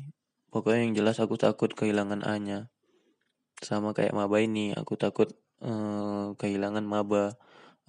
Pokoknya 0.49 0.81
yang 0.89 0.93
jelas 0.97 1.17
aku 1.21 1.37
takut 1.37 1.71
kehilangan 1.73 2.25
Anya. 2.25 2.69
Sama 3.61 3.93
kayak 3.93 4.15
Maba 4.15 4.39
ini 4.41 4.73
aku 4.73 4.95
takut 4.99 5.29
eh, 5.63 6.27
kehilangan 6.35 6.85
Maba. 6.85 7.37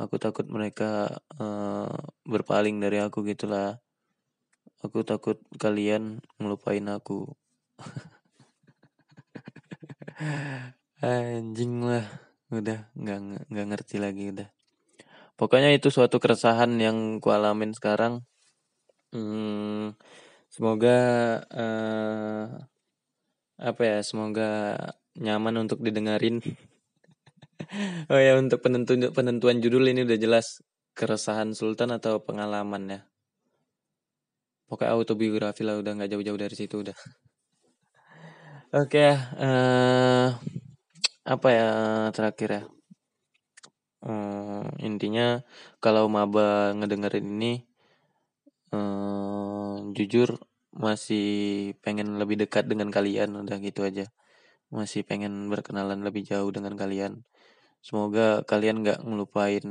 Aku 0.01 0.17
takut 0.17 0.47
mereka 0.49 1.21
eh, 1.41 1.97
berpaling 2.29 2.77
dari 2.81 3.01
aku 3.03 3.25
gitulah. 3.27 3.81
Aku 4.81 5.05
takut 5.05 5.37
kalian 5.61 6.25
ngelupain 6.41 6.87
aku. 6.89 7.37
Anjing 11.01 11.81
lah 11.81 12.30
udah 12.51 12.91
nggak 12.99 13.19
nggak 13.51 13.67
ngerti 13.71 13.97
lagi 14.03 14.35
udah. 14.35 14.49
Pokoknya 15.39 15.73
itu 15.73 15.89
suatu 15.89 16.21
keresahan 16.21 16.77
yang 16.77 17.23
ku 17.23 17.33
alamin 17.33 17.73
sekarang. 17.73 18.27
Hmm, 19.15 19.97
semoga 20.53 20.99
uh, 21.49 22.47
apa 23.61 23.83
ya 23.83 23.99
semoga 24.05 24.77
nyaman 25.17 25.67
untuk 25.67 25.81
didengarin. 25.81 26.43
Oh 28.11 28.19
ya 28.19 28.35
untuk 28.41 28.65
penentu 28.65 28.99
penentuan 29.15 29.63
judul 29.63 29.85
ini 29.93 30.03
udah 30.03 30.19
jelas 30.19 30.59
keresahan 30.97 31.55
Sultan 31.55 31.95
atau 31.95 32.19
pengalaman 32.19 32.83
ya. 32.89 33.01
Pokoknya 34.67 34.97
autobiografi 34.97 35.63
lah 35.63 35.79
udah 35.79 35.93
nggak 35.95 36.11
jauh-jauh 36.11 36.41
dari 36.41 36.57
situ 36.57 36.83
udah. 36.83 36.97
Oke 38.81 39.03
okay, 39.03 39.13
uh, 39.39 39.45
eh, 39.45 40.29
apa 41.25 41.49
ya 41.53 41.69
terakhir 42.17 42.51
ya? 42.51 42.65
Uh, 44.01 44.65
intinya 44.81 45.45
kalau 45.77 46.09
maba 46.09 46.73
ngedengerin 46.73 47.37
ini 47.37 47.53
uh, 48.73 49.85
jujur 49.93 50.41
masih 50.73 51.29
pengen 51.85 52.17
lebih 52.17 52.41
dekat 52.41 52.65
dengan 52.65 52.89
kalian 52.89 53.45
udah 53.45 53.61
gitu 53.61 53.85
aja. 53.85 54.09
Masih 54.73 55.05
pengen 55.05 55.53
berkenalan 55.53 56.01
lebih 56.01 56.25
jauh 56.25 56.49
dengan 56.49 56.79
kalian. 56.79 57.29
Semoga 57.85 58.41
kalian 58.49 58.81
nggak 58.85 59.05
ngelupain 59.05 59.67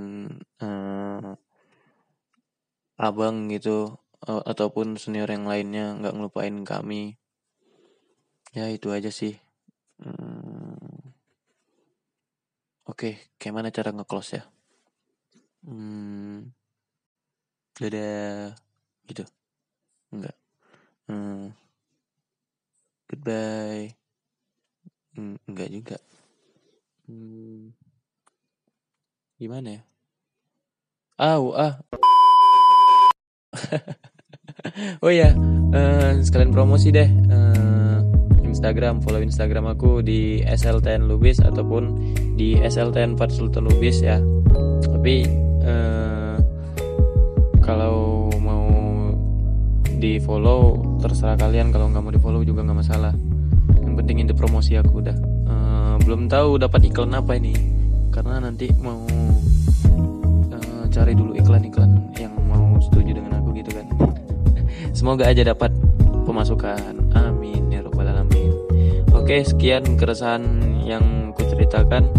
uh, 0.62 1.34
abang 3.00 3.48
gitu 3.50 3.98
ataupun 4.20 5.00
senior 5.00 5.32
yang 5.32 5.48
lainnya 5.48 5.96
nggak 5.98 6.14
ngelupain 6.14 6.56
kami. 6.68 7.18
Ya 8.54 8.66
itu 8.70 8.90
aja 8.90 9.14
sih 9.14 9.38
hmm. 10.02 11.14
Oke 12.90 12.98
okay, 12.98 13.14
gimana 13.38 13.70
cara 13.70 13.94
nge-close 13.94 14.42
ya 14.42 14.44
hmm. 15.70 16.50
dadah 17.78 18.58
gitu 19.06 19.24
enggak 20.10 20.34
hmm. 21.06 21.54
goodbye 23.06 23.94
hmm, 25.14 25.38
enggak 25.46 25.70
juga 25.70 25.98
hmm. 27.06 27.78
gimana 29.38 29.78
ya 29.78 29.82
ah 31.22 31.38
ah 31.38 31.74
oh 35.04 35.12
ya, 35.12 35.34
uh, 35.74 36.12
sekalian 36.22 36.54
promosi 36.54 36.94
deh. 36.94 37.10
Uh, 37.10 37.89
Instagram, 38.50 39.06
follow 39.06 39.22
Instagram 39.22 39.70
aku 39.70 40.02
di 40.02 40.42
SL10 40.42 41.06
Lubis 41.06 41.38
ataupun 41.38 41.94
di 42.34 42.58
SL10 42.58 43.16
Fat 43.16 43.30
Sultan 43.30 43.70
Lubis 43.70 44.02
ya. 44.02 44.18
Tapi 44.90 45.30
uh, 45.62 46.36
kalau 47.62 48.28
mau 48.42 48.66
di 50.00 50.18
follow 50.18 50.80
terserah 51.04 51.36
kalian. 51.36 51.70
Kalau 51.70 51.92
nggak 51.92 52.02
mau 52.02 52.12
di 52.16 52.22
follow 52.22 52.42
juga 52.42 52.64
nggak 52.64 52.80
masalah. 52.80 53.14
Yang 53.84 53.94
penting 54.00 54.18
itu 54.24 54.34
promosi 54.34 54.80
aku 54.80 55.04
udah. 55.04 55.18
Uh, 55.46 55.96
belum 56.08 56.32
tahu 56.32 56.58
dapat 56.58 56.88
iklan 56.88 57.14
apa 57.14 57.36
ini, 57.36 57.54
karena 58.10 58.40
nanti 58.40 58.72
mau 58.80 59.04
uh, 60.56 60.84
cari 60.90 61.14
dulu 61.14 61.36
iklan-iklan 61.36 62.16
yang 62.16 62.34
mau 62.48 62.80
setuju 62.80 63.20
dengan 63.20 63.44
aku 63.44 63.52
gitu 63.60 63.70
kan. 63.76 63.86
Semoga 64.98 65.28
aja 65.28 65.44
dapat 65.44 65.70
pemasukan. 66.24 66.96
Alamin. 67.14 67.29
Oke, 69.30 69.46
sekian 69.46 69.94
keresahan 69.94 70.42
yang 70.82 71.30
ku 71.38 71.46
ceritakan. 71.46 72.10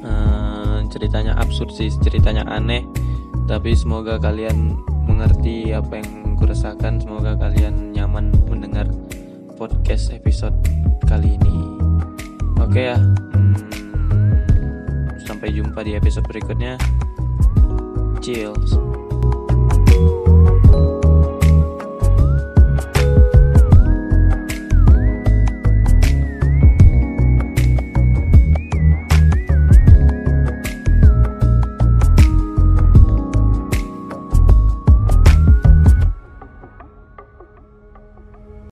Uh, 0.00 0.80
ceritanya 0.88 1.36
absurd 1.36 1.68
sih, 1.68 1.92
ceritanya 2.00 2.48
aneh. 2.48 2.80
Tapi 3.44 3.76
semoga 3.76 4.16
kalian 4.16 4.72
mengerti 5.04 5.76
apa 5.76 6.00
yang 6.00 6.32
ku 6.40 6.48
rasakan. 6.48 6.96
Semoga 6.96 7.36
kalian 7.36 7.92
nyaman 7.92 8.32
mendengar 8.48 8.88
podcast 9.60 10.16
episode 10.16 10.56
kali 11.04 11.36
ini. 11.36 11.60
Oke 12.56 12.88
ya. 12.88 12.96
Hmm, 13.36 13.60
sampai 15.28 15.52
jumpa 15.52 15.84
di 15.84 15.92
episode 15.92 16.24
berikutnya. 16.24 16.80
Cheers. 18.24 19.03